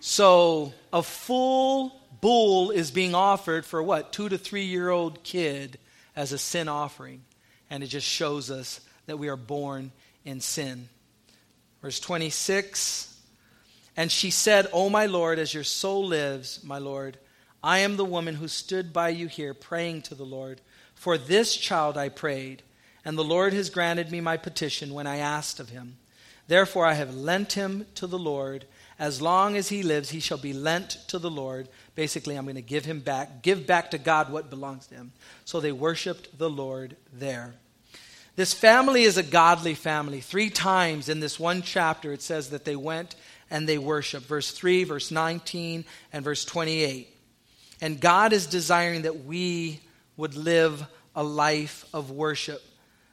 So 0.00 0.74
a 0.92 1.02
full 1.02 1.98
bull 2.20 2.70
is 2.70 2.90
being 2.90 3.14
offered 3.14 3.64
for 3.64 3.82
what? 3.82 4.12
Two 4.12 4.28
to 4.28 4.36
three 4.36 4.64
year 4.64 4.90
old 4.90 5.22
kid 5.22 5.78
as 6.14 6.32
a 6.32 6.38
sin 6.38 6.68
offering. 6.68 7.22
And 7.70 7.82
it 7.82 7.86
just 7.86 8.06
shows 8.06 8.50
us 8.50 8.80
that 9.06 9.18
we 9.18 9.28
are 9.28 9.36
born 9.36 9.92
in 10.24 10.40
sin. 10.40 10.88
Verse 11.80 12.00
26 12.00 13.13
and 13.96 14.10
she 14.10 14.30
said, 14.30 14.66
O 14.72 14.90
my 14.90 15.06
Lord, 15.06 15.38
as 15.38 15.54
your 15.54 15.64
soul 15.64 16.06
lives, 16.06 16.62
my 16.64 16.78
Lord, 16.78 17.18
I 17.62 17.78
am 17.78 17.96
the 17.96 18.04
woman 18.04 18.36
who 18.36 18.48
stood 18.48 18.92
by 18.92 19.10
you 19.10 19.26
here 19.26 19.54
praying 19.54 20.02
to 20.02 20.14
the 20.14 20.24
Lord. 20.24 20.60
For 20.94 21.16
this 21.16 21.56
child 21.56 21.96
I 21.96 22.08
prayed, 22.08 22.62
and 23.04 23.16
the 23.16 23.24
Lord 23.24 23.52
has 23.52 23.70
granted 23.70 24.10
me 24.10 24.20
my 24.20 24.36
petition 24.36 24.92
when 24.94 25.06
I 25.06 25.16
asked 25.16 25.60
of 25.60 25.70
him. 25.70 25.96
Therefore 26.46 26.86
I 26.86 26.94
have 26.94 27.14
lent 27.14 27.54
him 27.54 27.86
to 27.94 28.06
the 28.06 28.18
Lord. 28.18 28.66
As 28.98 29.22
long 29.22 29.56
as 29.56 29.68
he 29.68 29.82
lives, 29.82 30.10
he 30.10 30.20
shall 30.20 30.38
be 30.38 30.52
lent 30.52 30.90
to 31.08 31.18
the 31.18 31.30
Lord. 31.30 31.68
Basically, 31.94 32.36
I'm 32.36 32.44
going 32.44 32.54
to 32.56 32.62
give 32.62 32.84
him 32.84 33.00
back, 33.00 33.42
give 33.42 33.66
back 33.66 33.90
to 33.92 33.98
God 33.98 34.30
what 34.30 34.50
belongs 34.50 34.86
to 34.88 34.94
him. 34.94 35.12
So 35.44 35.60
they 35.60 35.72
worshiped 35.72 36.38
the 36.38 36.50
Lord 36.50 36.96
there. 37.12 37.54
This 38.36 38.52
family 38.52 39.04
is 39.04 39.16
a 39.16 39.22
godly 39.22 39.74
family. 39.74 40.20
Three 40.20 40.50
times 40.50 41.08
in 41.08 41.20
this 41.20 41.38
one 41.38 41.62
chapter, 41.62 42.12
it 42.12 42.22
says 42.22 42.50
that 42.50 42.64
they 42.64 42.76
went 42.76 43.14
and 43.50 43.68
they 43.68 43.78
worship. 43.78 44.24
Verse 44.24 44.50
3, 44.50 44.84
verse 44.84 45.10
19, 45.10 45.84
and 46.12 46.24
verse 46.24 46.44
28. 46.44 47.08
And 47.80 48.00
God 48.00 48.32
is 48.32 48.46
desiring 48.46 49.02
that 49.02 49.24
we 49.24 49.80
would 50.16 50.36
live 50.36 50.86
a 51.14 51.22
life 51.22 51.84
of 51.92 52.10
worship. 52.10 52.62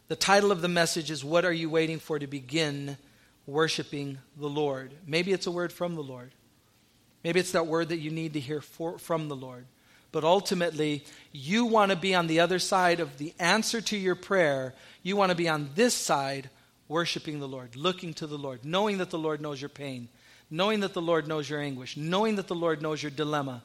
The 0.07 0.15
title 0.15 0.51
of 0.51 0.61
the 0.61 0.67
message 0.67 1.11
is 1.11 1.23
What 1.23 1.45
Are 1.45 1.53
You 1.53 1.69
Waiting 1.69 1.99
For 1.99 2.19
to 2.19 2.27
Begin 2.27 2.97
Worshiping 3.45 4.17
the 4.37 4.49
Lord? 4.49 4.93
Maybe 5.07 5.31
it's 5.31 5.47
a 5.47 5.51
word 5.51 5.71
from 5.71 5.95
the 5.95 6.03
Lord. 6.03 6.31
Maybe 7.23 7.39
it's 7.39 7.51
that 7.51 7.67
word 7.67 7.89
that 7.89 7.99
you 7.99 8.11
need 8.11 8.33
to 8.33 8.39
hear 8.39 8.61
for, 8.61 8.97
from 8.97 9.27
the 9.27 9.35
Lord. 9.35 9.65
But 10.11 10.23
ultimately, 10.23 11.05
you 11.31 11.65
want 11.65 11.91
to 11.91 11.97
be 11.97 12.13
on 12.13 12.27
the 12.27 12.41
other 12.41 12.59
side 12.59 12.99
of 12.99 13.17
the 13.17 13.33
answer 13.39 13.79
to 13.81 13.97
your 13.97 14.15
prayer. 14.15 14.73
You 15.03 15.15
want 15.15 15.29
to 15.29 15.37
be 15.37 15.47
on 15.47 15.69
this 15.75 15.93
side, 15.93 16.49
worshiping 16.87 17.39
the 17.39 17.47
Lord, 17.47 17.75
looking 17.75 18.13
to 18.15 18.27
the 18.27 18.37
Lord, 18.37 18.65
knowing 18.65 18.97
that 18.97 19.09
the 19.09 19.19
Lord 19.19 19.39
knows 19.39 19.61
your 19.61 19.69
pain, 19.69 20.09
knowing 20.51 20.81
that 20.81 20.93
the 20.93 21.01
Lord 21.01 21.27
knows 21.27 21.49
your 21.49 21.61
anguish, 21.61 21.95
knowing 21.95 22.35
that 22.35 22.47
the 22.47 22.55
Lord 22.55 22.81
knows 22.81 23.01
your 23.01 23.09
dilemma, 23.09 23.63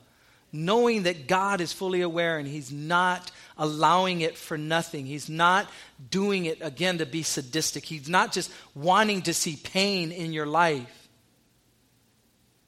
knowing 0.52 1.02
that 1.02 1.26
God 1.26 1.60
is 1.60 1.72
fully 1.72 2.00
aware 2.00 2.38
and 2.38 2.46
He's 2.46 2.70
not 2.70 3.30
allowing 3.58 4.20
it 4.20 4.38
for 4.38 4.56
nothing. 4.56 5.04
He's 5.04 5.28
not 5.28 5.68
doing 6.10 6.44
it 6.44 6.58
again 6.60 6.98
to 6.98 7.06
be 7.06 7.24
sadistic. 7.24 7.84
He's 7.84 8.08
not 8.08 8.32
just 8.32 8.52
wanting 8.74 9.22
to 9.22 9.34
see 9.34 9.56
pain 9.56 10.12
in 10.12 10.32
your 10.32 10.46
life. 10.46 11.08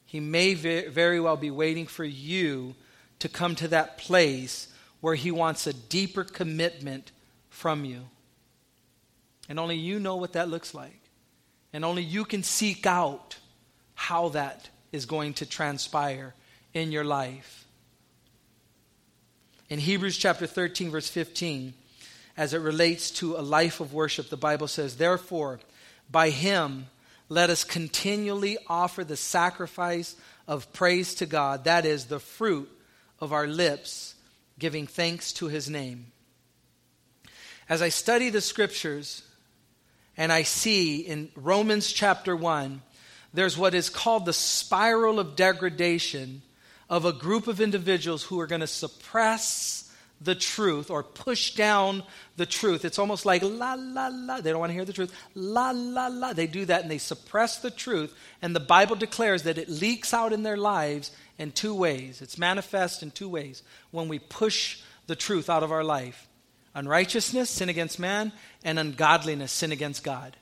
He 0.04 0.20
may 0.20 0.54
very 0.54 1.20
well 1.20 1.36
be 1.36 1.50
waiting 1.50 1.86
for 1.86 2.04
you 2.04 2.74
to 3.20 3.28
come 3.28 3.54
to 3.56 3.68
that 3.68 3.98
place 3.98 4.68
where 5.00 5.14
He 5.14 5.30
wants 5.30 5.66
a 5.66 5.72
deeper 5.72 6.24
commitment 6.24 7.12
from 7.50 7.84
you. 7.84 8.00
And 9.48 9.60
only 9.60 9.76
you 9.76 10.00
know 10.00 10.16
what 10.16 10.32
that 10.32 10.48
looks 10.48 10.74
like. 10.74 11.00
And 11.72 11.84
only 11.84 12.02
you 12.02 12.24
can 12.24 12.42
seek 12.42 12.86
out 12.86 13.36
how 13.98 14.28
that 14.28 14.70
is 14.92 15.06
going 15.06 15.34
to 15.34 15.44
transpire 15.44 16.32
in 16.72 16.92
your 16.92 17.02
life. 17.02 17.66
In 19.68 19.80
Hebrews 19.80 20.16
chapter 20.16 20.46
13, 20.46 20.92
verse 20.92 21.08
15, 21.08 21.74
as 22.36 22.54
it 22.54 22.60
relates 22.60 23.10
to 23.10 23.34
a 23.34 23.42
life 23.42 23.80
of 23.80 23.92
worship, 23.92 24.30
the 24.30 24.36
Bible 24.36 24.68
says, 24.68 24.96
Therefore, 24.96 25.58
by 26.08 26.30
him 26.30 26.86
let 27.28 27.50
us 27.50 27.64
continually 27.64 28.56
offer 28.68 29.02
the 29.02 29.16
sacrifice 29.16 30.14
of 30.46 30.72
praise 30.72 31.16
to 31.16 31.26
God, 31.26 31.64
that 31.64 31.84
is, 31.84 32.04
the 32.04 32.20
fruit 32.20 32.70
of 33.18 33.32
our 33.32 33.48
lips, 33.48 34.14
giving 34.60 34.86
thanks 34.86 35.32
to 35.32 35.48
his 35.48 35.68
name. 35.68 36.12
As 37.68 37.82
I 37.82 37.88
study 37.88 38.30
the 38.30 38.40
scriptures 38.40 39.24
and 40.16 40.32
I 40.32 40.44
see 40.44 41.00
in 41.00 41.30
Romans 41.34 41.92
chapter 41.92 42.36
1, 42.36 42.80
there's 43.32 43.58
what 43.58 43.74
is 43.74 43.90
called 43.90 44.24
the 44.24 44.32
spiral 44.32 45.18
of 45.18 45.36
degradation 45.36 46.42
of 46.88 47.04
a 47.04 47.12
group 47.12 47.46
of 47.46 47.60
individuals 47.60 48.22
who 48.22 48.40
are 48.40 48.46
going 48.46 48.60
to 48.60 48.66
suppress 48.66 49.84
the 50.20 50.34
truth 50.34 50.90
or 50.90 51.02
push 51.02 51.54
down 51.54 52.02
the 52.36 52.46
truth. 52.46 52.84
It's 52.84 52.98
almost 52.98 53.24
like 53.24 53.42
la, 53.42 53.74
la, 53.74 54.08
la. 54.08 54.40
They 54.40 54.50
don't 54.50 54.58
want 54.58 54.70
to 54.70 54.74
hear 54.74 54.84
the 54.84 54.92
truth. 54.92 55.14
La, 55.34 55.70
la, 55.70 56.08
la. 56.08 56.32
They 56.32 56.46
do 56.46 56.64
that 56.64 56.82
and 56.82 56.90
they 56.90 56.98
suppress 56.98 57.58
the 57.58 57.70
truth. 57.70 58.16
And 58.42 58.54
the 58.54 58.60
Bible 58.60 58.96
declares 58.96 59.44
that 59.44 59.58
it 59.58 59.68
leaks 59.68 60.12
out 60.12 60.32
in 60.32 60.42
their 60.42 60.56
lives 60.56 61.12
in 61.38 61.52
two 61.52 61.74
ways. 61.74 62.20
It's 62.20 62.38
manifest 62.38 63.02
in 63.02 63.10
two 63.10 63.28
ways 63.28 63.62
when 63.90 64.08
we 64.08 64.18
push 64.18 64.80
the 65.06 65.16
truth 65.16 65.48
out 65.48 65.62
of 65.62 65.72
our 65.72 65.84
life 65.84 66.26
unrighteousness, 66.74 67.50
sin 67.50 67.68
against 67.68 67.98
man, 67.98 68.30
and 68.62 68.78
ungodliness, 68.78 69.50
sin 69.50 69.72
against 69.72 70.04
God. 70.04 70.36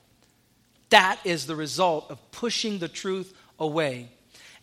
That 0.89 1.19
is 1.23 1.45
the 1.45 1.55
result 1.55 2.09
of 2.09 2.31
pushing 2.31 2.79
the 2.79 2.87
truth 2.87 3.33
away. 3.59 4.09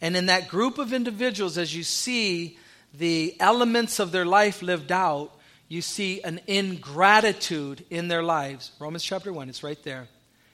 And 0.01 0.17
in 0.17 0.27
that 0.27 0.49
group 0.49 0.79
of 0.79 0.93
individuals, 0.93 1.59
as 1.59 1.75
you 1.75 1.83
see 1.83 2.59
the 2.93 3.37
elements 3.41 3.99
of 3.99 4.13
their 4.13 4.25
life 4.25 4.63
lived 4.63 4.93
out, 4.93 5.33
you 5.69 5.83
see 5.83 6.23
an 6.23 6.41
ingratitude 6.47 7.85
in 7.91 8.09
their 8.09 8.23
lives. 8.23 8.73
Romans 8.79 9.05
chapter 9.05 9.33
1, 9.33 9.49
it's 9.49 9.63
right 9.63 9.83
there. 9.83 10.09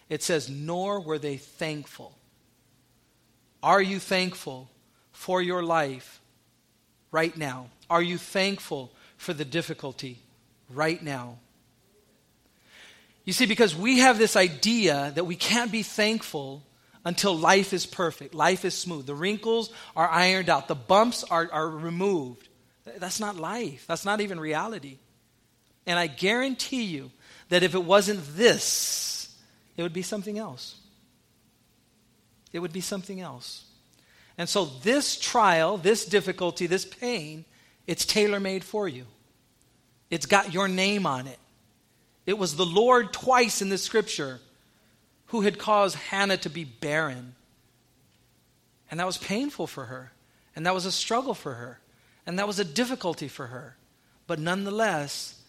It 0.09 0.23
says, 0.23 0.49
Nor 0.49 1.01
were 1.01 1.19
they 1.19 1.37
thankful. 1.37 2.17
Are 3.63 3.83
you 3.83 3.99
thankful 3.99 4.71
for 5.13 5.43
your 5.43 5.63
life 5.63 6.21
right 7.11 7.37
now? 7.37 7.67
Are 7.89 8.03
you 8.03 8.19
thankful 8.19 8.93
for 9.17 9.35
the 9.35 9.45
difficulty 9.45 10.19
right 10.71 11.03
now? 11.03 11.39
You 13.31 13.35
see, 13.35 13.47
because 13.47 13.77
we 13.77 14.01
have 14.01 14.19
this 14.19 14.35
idea 14.35 15.13
that 15.15 15.23
we 15.23 15.37
can't 15.37 15.71
be 15.71 15.85
thankful 15.85 16.65
until 17.05 17.33
life 17.33 17.73
is 17.73 17.87
perfect, 17.87 18.35
life 18.35 18.65
is 18.65 18.75
smooth. 18.75 19.07
The 19.07 19.15
wrinkles 19.15 19.71
are 19.95 20.09
ironed 20.09 20.49
out, 20.49 20.67
the 20.67 20.75
bumps 20.75 21.23
are, 21.23 21.49
are 21.53 21.69
removed. 21.69 22.49
That's 22.99 23.21
not 23.21 23.37
life, 23.37 23.85
that's 23.87 24.05
not 24.05 24.21
even 24.21 24.41
reality. 24.41 24.99
And 25.87 25.97
I 25.97 26.09
guarantee 26.09 26.83
you 26.83 27.13
that 27.51 27.63
if 27.63 27.77
it 27.77 27.85
wasn't 27.85 28.19
this, 28.35 29.33
it 29.77 29.85
would 29.85 29.93
be 29.93 30.03
something 30.03 30.37
else. 30.37 30.81
It 32.53 32.59
would 32.59 32.73
be 32.73 32.81
something 32.81 33.21
else. 33.21 33.65
And 34.39 34.49
so, 34.49 34.65
this 34.83 35.17
trial, 35.17 35.79
this 35.79 36.05
difficulty, 36.05 36.67
this 36.67 36.85
pain, 36.85 37.45
it's 37.87 38.05
tailor 38.05 38.41
made 38.41 38.65
for 38.65 38.89
you. 38.89 39.07
It's 40.11 40.27
got 40.27 40.53
your 40.53 40.67
name 40.67 41.07
on 41.07 41.29
it. 41.29 41.39
It 42.31 42.39
was 42.39 42.55
the 42.55 42.65
Lord 42.65 43.13
twice 43.13 43.61
in 43.61 43.71
the 43.71 43.77
scripture 43.77 44.39
who 45.27 45.41
had 45.41 45.59
caused 45.59 45.97
Hannah 45.97 46.37
to 46.37 46.49
be 46.49 46.63
barren. 46.63 47.35
And 48.89 49.01
that 49.01 49.07
was 49.07 49.19
painful 49.19 49.67
for 49.67 49.87
her. 49.87 50.13
And 50.55 50.65
that 50.65 50.73
was 50.73 50.85
a 50.85 50.93
struggle 50.93 51.35
for 51.35 51.55
her. 51.55 51.81
And 52.25 52.39
that 52.39 52.47
was 52.47 52.61
a 52.61 52.65
difficulty 52.65 53.27
for 53.27 53.49
her. 53.49 53.77
But 54.29 54.39
nonetheless, 54.39 55.43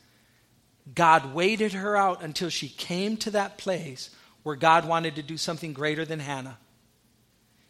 God 0.96 1.36
waited 1.36 1.74
her 1.74 1.96
out 1.96 2.24
until 2.24 2.50
she 2.50 2.68
came 2.68 3.16
to 3.18 3.30
that 3.30 3.60
place 3.60 4.10
where 4.42 4.56
God 4.56 4.88
wanted 4.88 5.18
to 5.18 5.22
do 5.22 5.38
something 5.38 5.74
greater 5.74 6.04
than 6.04 6.20
Hannah. 6.20 6.58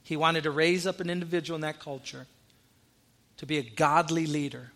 He 0.03 0.15
wanted 0.15 0.43
to 0.43 0.51
raise 0.51 0.87
up 0.87 1.01
an 1.01 1.09
individual 1.09 1.55
in 1.55 1.63
that 1.63 1.81
culture 1.81 2.27
to 3.35 3.45
be 3.45 3.57
a 3.57 3.61
godly 3.61 4.25
leader. 4.25 4.71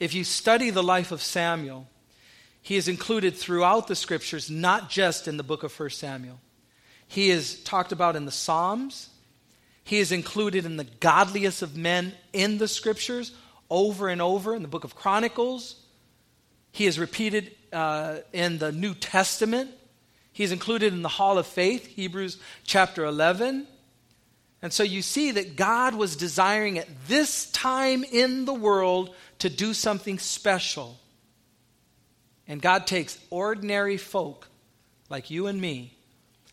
If 0.00 0.14
you 0.14 0.24
study 0.24 0.70
the 0.70 0.82
life 0.82 1.12
of 1.12 1.22
Samuel, 1.22 1.86
he 2.62 2.76
is 2.76 2.86
included 2.86 3.36
throughout 3.36 3.88
the 3.88 3.96
scriptures, 3.96 4.48
not 4.48 4.88
just 4.88 5.26
in 5.26 5.36
the 5.36 5.42
book 5.42 5.64
of 5.64 5.78
1 5.78 5.90
Samuel. 5.90 6.40
He 7.08 7.28
is 7.28 7.62
talked 7.64 7.90
about 7.90 8.14
in 8.14 8.24
the 8.24 8.30
Psalms. 8.30 9.10
He 9.84 9.98
is 9.98 10.12
included 10.12 10.64
in 10.64 10.76
the 10.76 10.84
godliest 10.84 11.62
of 11.62 11.76
men 11.76 12.12
in 12.32 12.58
the 12.58 12.68
scriptures 12.68 13.32
over 13.68 14.08
and 14.08 14.22
over 14.22 14.54
in 14.54 14.62
the 14.62 14.68
book 14.68 14.84
of 14.84 14.94
Chronicles. 14.94 15.74
He 16.70 16.86
is 16.86 17.00
repeated 17.00 17.52
uh, 17.72 18.18
in 18.32 18.58
the 18.58 18.70
New 18.70 18.94
Testament. 18.94 19.70
He's 20.32 20.52
included 20.52 20.92
in 20.92 21.02
the 21.02 21.08
Hall 21.08 21.38
of 21.38 21.46
Faith, 21.46 21.86
Hebrews 21.86 22.38
chapter 22.64 23.04
11. 23.04 23.66
And 24.62 24.72
so 24.72 24.84
you 24.84 25.02
see 25.02 25.32
that 25.32 25.56
God 25.56 25.96
was 25.96 26.14
desiring 26.14 26.78
at 26.78 26.88
this 27.08 27.50
time 27.50 28.04
in 28.04 28.44
the 28.44 28.54
world 28.54 29.14
to 29.40 29.50
do 29.50 29.74
something 29.74 30.20
special. 30.20 31.00
And 32.48 32.60
God 32.60 32.86
takes 32.86 33.18
ordinary 33.30 33.96
folk 33.96 34.48
like 35.08 35.30
you 35.30 35.46
and 35.46 35.60
me 35.60 35.94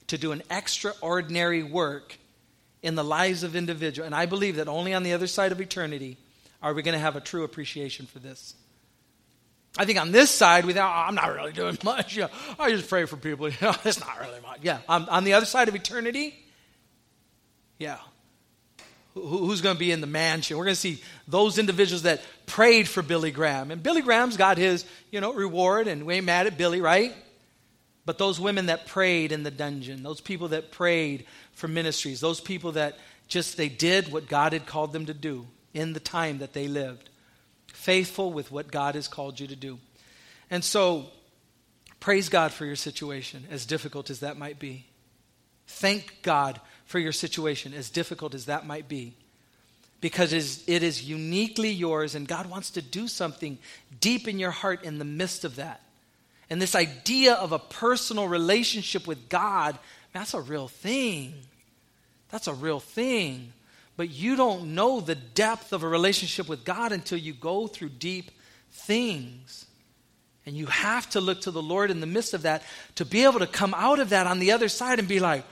to 0.07 0.17
do 0.17 0.31
an 0.31 0.43
extraordinary 0.49 1.63
work 1.63 2.17
in 2.81 2.95
the 2.95 3.03
lives 3.03 3.43
of 3.43 3.55
individuals. 3.55 4.05
And 4.05 4.15
I 4.15 4.25
believe 4.25 4.57
that 4.57 4.67
only 4.67 4.93
on 4.93 5.03
the 5.03 5.13
other 5.13 5.27
side 5.27 5.51
of 5.51 5.61
eternity 5.61 6.17
are 6.61 6.73
we 6.73 6.81
going 6.81 6.93
to 6.93 6.99
have 6.99 7.15
a 7.15 7.21
true 7.21 7.43
appreciation 7.43 8.05
for 8.05 8.19
this. 8.19 8.53
I 9.77 9.85
think 9.85 9.99
on 9.99 10.11
this 10.11 10.31
side, 10.31 10.65
without 10.65 10.89
oh, 10.89 11.07
I'm 11.07 11.15
not 11.15 11.33
really 11.33 11.53
doing 11.53 11.77
much. 11.83 12.17
Yeah, 12.17 12.27
I 12.57 12.71
just 12.71 12.89
pray 12.89 13.05
for 13.05 13.17
people. 13.17 13.45
it's 13.61 13.99
not 13.99 14.19
really 14.19 14.41
much. 14.41 14.59
Yeah, 14.61 14.79
on, 14.87 15.07
on 15.09 15.23
the 15.23 15.33
other 15.33 15.45
side 15.45 15.67
of 15.67 15.75
eternity, 15.75 16.35
yeah, 17.77 17.97
who's 19.13 19.61
going 19.61 19.75
to 19.75 19.79
be 19.79 19.91
in 19.91 20.01
the 20.01 20.07
mansion. 20.07 20.57
We're 20.57 20.65
going 20.65 20.75
to 20.75 20.79
see 20.79 21.01
those 21.27 21.57
individuals 21.57 22.03
that 22.03 22.21
prayed 22.45 22.87
for 22.87 23.01
Billy 23.01 23.31
Graham. 23.31 23.71
And 23.71 23.81
Billy 23.81 24.01
Graham's 24.01 24.37
got 24.37 24.57
his, 24.57 24.85
you 25.11 25.21
know, 25.21 25.33
reward, 25.33 25.87
and 25.87 26.05
we 26.05 26.15
ain't 26.15 26.25
mad 26.25 26.47
at 26.47 26.57
Billy, 26.57 26.81
right? 26.81 27.13
But 28.05 28.17
those 28.17 28.39
women 28.39 28.67
that 28.67 28.87
prayed 28.87 29.31
in 29.31 29.43
the 29.43 29.51
dungeon, 29.51 30.03
those 30.03 30.21
people 30.21 30.49
that 30.49 30.71
prayed 30.71 31.25
for 31.53 31.67
ministries, 31.67 32.19
those 32.19 32.39
people 32.39 32.73
that 32.73 32.97
just 33.27 33.57
they 33.57 33.69
did 33.69 34.11
what 34.11 34.27
God 34.27 34.53
had 34.53 34.65
called 34.65 34.93
them 34.93 35.05
to 35.05 35.13
do 35.13 35.45
in 35.73 35.93
the 35.93 35.99
time 35.99 36.39
that 36.39 36.53
they 36.53 36.67
lived, 36.67 37.09
faithful 37.67 38.31
with 38.33 38.51
what 38.51 38.71
God 38.71 38.95
has 38.95 39.07
called 39.07 39.39
you 39.39 39.47
to 39.47 39.55
do. 39.55 39.77
And 40.49 40.63
so, 40.63 41.05
praise 41.99 42.29
God 42.29 42.51
for 42.51 42.65
your 42.65 42.75
situation, 42.75 43.45
as 43.51 43.65
difficult 43.65 44.09
as 44.09 44.21
that 44.21 44.37
might 44.37 44.57
be. 44.57 44.85
Thank 45.67 46.23
God 46.23 46.59
for 46.89 46.97
your 46.97 47.11
situation, 47.11 47.71
as 47.75 47.91
difficult 47.91 48.33
as 48.33 48.45
that 48.45 48.65
might 48.65 48.89
be, 48.89 49.13
because 50.01 50.33
it 50.33 50.37
is, 50.37 50.63
it 50.65 50.81
is 50.81 51.07
uniquely 51.07 51.69
yours, 51.69 52.15
and 52.15 52.27
God 52.27 52.47
wants 52.47 52.71
to 52.71 52.81
do 52.81 53.07
something 53.07 53.59
deep 54.01 54.27
in 54.27 54.39
your 54.39 54.49
heart 54.49 54.83
in 54.83 54.97
the 54.97 55.05
midst 55.05 55.45
of 55.45 55.57
that. 55.57 55.81
And 56.49 56.59
this 56.59 56.73
idea 56.73 57.35
of 57.35 57.51
a 57.51 57.59
personal 57.59 58.27
relationship 58.27 59.05
with 59.05 59.29
God, 59.29 59.77
that's 60.13 60.33
a 60.33 60.41
real 60.41 60.67
thing. 60.67 61.35
That's 62.31 62.47
a 62.47 62.55
real 62.55 62.79
thing. 62.79 63.53
But 63.95 64.09
you 64.09 64.35
don't 64.35 64.73
know 64.73 64.99
the 64.99 65.13
depth 65.13 65.73
of 65.73 65.83
a 65.83 65.87
relationship 65.87 66.49
with 66.49 66.65
God 66.65 66.91
until 66.91 67.19
you 67.19 67.33
go 67.33 67.67
through 67.67 67.89
deep 67.89 68.31
things. 68.71 69.67
And 70.47 70.57
you 70.57 70.65
have 70.65 71.07
to 71.11 71.21
look 71.21 71.41
to 71.41 71.51
the 71.51 71.61
Lord 71.61 71.91
in 71.91 71.99
the 71.99 72.07
midst 72.07 72.33
of 72.33 72.41
that 72.41 72.63
to 72.95 73.05
be 73.05 73.25
able 73.25 73.41
to 73.41 73.47
come 73.47 73.75
out 73.75 73.99
of 73.99 74.09
that 74.09 74.25
on 74.25 74.39
the 74.39 74.53
other 74.53 74.69
side 74.69 74.97
and 74.97 75.07
be 75.07 75.19
like, 75.19 75.45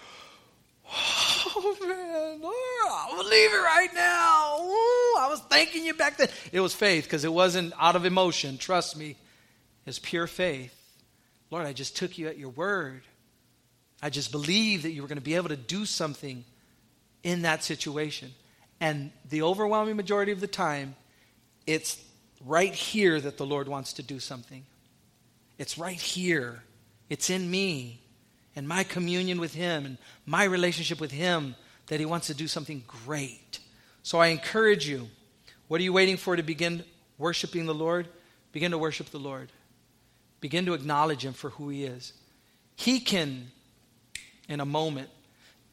oh 0.90 1.27
believe 3.28 3.54
it 3.54 3.58
right 3.58 3.94
now. 3.94 4.58
Ooh, 4.62 5.18
I 5.20 5.28
was 5.30 5.42
thanking 5.50 5.86
you 5.86 5.94
back 5.94 6.18
then. 6.18 6.30
It 6.52 6.60
was 6.60 6.74
faith 6.74 7.04
because 7.04 7.26
it 7.26 7.34
wasn't 7.34 7.74
out 7.80 7.96
of 7.96 8.06
emotion. 8.06 8.58
Trust 8.58 8.98
me, 8.98 9.16
it's 9.86 10.00
pure 10.00 10.28
faith. 10.28 10.74
Lord, 11.52 11.66
I 11.66 11.74
just 11.74 11.98
took 11.98 12.18
you 12.18 12.28
at 12.28 12.38
your 12.38 12.50
word. 12.50 13.04
I 14.02 14.10
just 14.10 14.32
believed 14.32 14.84
that 14.84 14.92
you 14.92 15.02
were 15.02 15.08
going 15.08 15.18
to 15.18 15.24
be 15.24 15.36
able 15.36 15.50
to 15.50 15.58
do 15.58 15.86
something 15.86 16.46
in 17.24 17.42
that 17.42 17.64
situation. 17.64 18.32
And 18.80 19.12
the 19.30 19.42
overwhelming 19.42 19.96
majority 19.96 20.32
of 20.32 20.40
the 20.40 20.48
time, 20.48 20.96
it's 21.66 22.02
right 22.46 22.74
here 22.74 23.20
that 23.20 23.38
the 23.38 23.46
Lord 23.46 23.68
wants 23.68 23.94
to 23.94 24.04
do 24.04 24.20
something. 24.20 24.66
It's 25.58 25.78
right 25.78 26.00
here. 26.00 26.64
It's 27.10 27.30
in 27.30 27.50
me 27.50 28.02
and 28.56 28.68
my 28.68 28.84
communion 28.84 29.40
with 29.40 29.54
Him 29.54 29.86
and 29.86 29.98
my 30.26 30.44
relationship 30.44 31.00
with 31.00 31.12
Him 31.12 31.56
that 31.88 32.00
He 32.00 32.06
wants 32.06 32.28
to 32.28 32.34
do 32.34 32.48
something 32.48 32.84
great. 33.06 33.60
So 34.04 34.20
I 34.20 34.28
encourage 34.28 34.88
you 34.88 35.10
what 35.68 35.82
are 35.82 35.84
you 35.84 35.94
waiting 35.94 36.18
for 36.18 36.36
to 36.36 36.44
begin 36.44 36.84
worshiping 37.18 37.66
the 37.66 37.74
Lord? 37.74 38.08
Begin 38.54 38.72
to 38.72 38.78
worship 38.78 39.10
the 39.10 39.20
Lord. 39.20 39.52
Begin 40.40 40.66
to 40.66 40.74
acknowledge 40.74 41.26
Him 41.26 41.34
for 41.34 41.50
who 41.52 41.70
He 41.70 41.84
is. 41.84 42.14
He 42.76 43.00
can, 43.00 43.52
in 44.48 44.60
a 44.60 44.66
moment, 44.66 45.10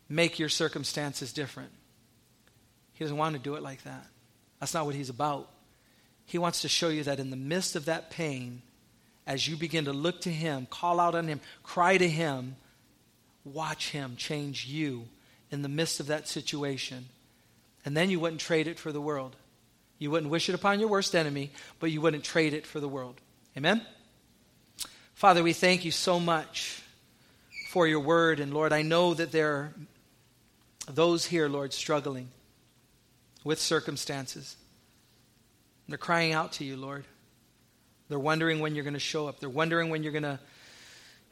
make 0.09 0.39
your 0.39 0.49
circumstances 0.49 1.33
different. 1.33 1.71
He 2.95 3.05
doesn't 3.05 3.17
want 3.17 3.35
to 3.35 3.41
do 3.41 3.55
it 3.55 3.63
like 3.63 3.85
that. 3.85 4.07
That's 4.59 4.75
not 4.75 4.87
what 4.87 4.95
He's 4.95 5.11
about. 5.11 5.51
He 6.27 6.39
wants 6.39 6.63
to 6.63 6.69
show 6.69 6.89
you 6.89 7.05
that 7.05 7.21
in 7.21 7.31
the 7.31 7.37
midst 7.37 7.77
of 7.77 7.85
that 7.85 8.11
pain, 8.11 8.63
as 9.27 9.47
you 9.47 9.57
begin 9.57 9.85
to 9.85 9.93
look 9.93 10.23
to 10.23 10.31
Him, 10.31 10.67
call 10.71 10.99
out 10.99 11.15
on 11.15 11.29
Him, 11.29 11.41
cry 11.63 11.99
to 11.99 12.09
Him, 12.09 12.57
watch 13.45 13.91
Him 13.91 14.17
change 14.17 14.67
you 14.67 15.05
in 15.55 15.63
the 15.63 15.69
midst 15.69 16.01
of 16.01 16.09
that 16.09 16.29
situation. 16.29 17.07
And 17.85 17.97
then 17.97 18.11
you 18.11 18.19
wouldn't 18.19 18.41
trade 18.41 18.67
it 18.67 18.79
for 18.79 18.91
the 18.91 19.01
world. 19.01 19.37
You 19.99 20.11
wouldn't 20.11 20.31
wish 20.31 20.49
it 20.49 20.55
upon 20.55 20.81
your 20.81 20.89
worst 20.89 21.15
enemy, 21.15 21.53
but 21.79 21.91
you 21.91 22.01
wouldn't 22.01 22.25
trade 22.25 22.53
it 22.53 22.67
for 22.67 22.81
the 22.81 22.89
world. 22.89 23.21
Amen? 23.57 23.81
Father, 25.15 25.43
we 25.43 25.53
thank 25.53 25.85
you 25.85 25.93
so 25.93 26.19
much 26.19 26.83
for 27.69 27.87
your 27.87 28.01
word. 28.01 28.41
And 28.41 28.53
Lord, 28.53 28.73
I 28.73 28.83
know 28.83 29.15
that 29.15 29.31
there 29.31 29.53
are 29.55 29.75
those 30.91 31.25
here, 31.25 31.49
Lord, 31.49 31.73
struggling 31.73 32.29
with 33.45 33.61
circumstances. 33.61 34.57
They're 35.89 35.97
crying 35.97 36.33
out 36.33 36.53
to 36.55 36.65
you, 36.65 36.77
Lord. 36.77 37.05
They're 38.09 38.19
wondering 38.19 38.59
when 38.59 38.75
you're 38.75 38.85
going 38.85 38.95
to 38.95 39.01
show 39.01 39.29
up. 39.29 39.39
They're 39.39 39.49
wondering 39.49 39.89
when 39.89 40.03
you're 40.03 40.13
going 40.13 40.25
to 40.25 40.41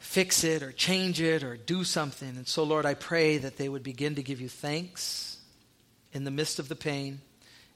fix 0.02 0.42
it 0.42 0.62
or 0.62 0.72
change 0.72 1.20
it 1.20 1.44
or 1.44 1.56
do 1.56 1.84
something. 1.84 2.28
And 2.28 2.46
so, 2.46 2.64
Lord, 2.64 2.84
I 2.84 2.94
pray 2.94 3.38
that 3.38 3.56
they 3.56 3.68
would 3.68 3.84
begin 3.84 4.16
to 4.16 4.22
give 4.22 4.40
you 4.40 4.48
thanks 4.48 5.38
in 6.12 6.24
the 6.24 6.30
midst 6.30 6.58
of 6.58 6.68
the 6.68 6.76
pain, 6.76 7.20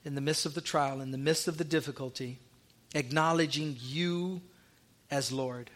in 0.05 0.16
the 0.16 0.20
midst 0.20 0.45
of 0.45 0.55
the 0.55 0.61
trial, 0.61 1.01
in 1.01 1.12
the 1.12 1.18
midst 1.18 1.47
of 1.47 1.57
the 1.57 1.64
difficulty, 1.64 2.39
acknowledging 2.95 3.77
you 3.81 4.43
as 5.11 5.31
Lord. 5.31 5.70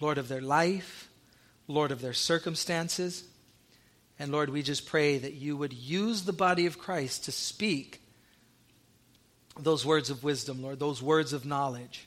Lord 0.00 0.18
of 0.18 0.28
their 0.28 0.42
life, 0.42 1.08
Lord 1.66 1.92
of 1.92 2.02
their 2.02 2.12
circumstances. 2.12 3.24
And 4.18 4.30
Lord, 4.30 4.50
we 4.50 4.62
just 4.62 4.86
pray 4.86 5.16
that 5.16 5.32
you 5.32 5.56
would 5.56 5.72
use 5.72 6.22
the 6.22 6.32
body 6.32 6.66
of 6.66 6.78
Christ 6.78 7.24
to 7.24 7.32
speak 7.32 8.02
those 9.58 9.84
words 9.84 10.10
of 10.10 10.22
wisdom, 10.22 10.62
Lord, 10.62 10.78
those 10.78 11.02
words 11.02 11.32
of 11.32 11.46
knowledge. 11.46 12.06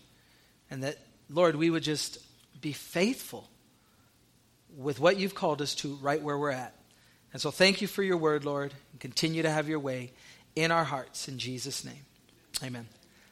And 0.69 0.83
that, 0.83 0.97
Lord, 1.29 1.55
we 1.55 1.69
would 1.69 1.83
just 1.83 2.19
be 2.65 2.73
faithful 2.73 3.47
with 4.75 4.99
what 4.99 5.17
you've 5.17 5.35
called 5.35 5.61
us 5.61 5.75
to 5.75 5.93
right 6.01 6.19
where 6.19 6.35
we're 6.35 6.49
at. 6.49 6.73
And 7.31 7.39
so 7.39 7.51
thank 7.51 7.79
you 7.79 7.87
for 7.87 8.01
your 8.01 8.17
word, 8.17 8.43
Lord, 8.43 8.73
and 8.91 8.99
continue 8.99 9.43
to 9.43 9.51
have 9.51 9.69
your 9.69 9.77
way 9.77 10.13
in 10.55 10.71
our 10.71 10.83
hearts. 10.83 11.27
In 11.27 11.37
Jesus' 11.37 11.85
name, 11.85 12.05
amen. 12.63 12.87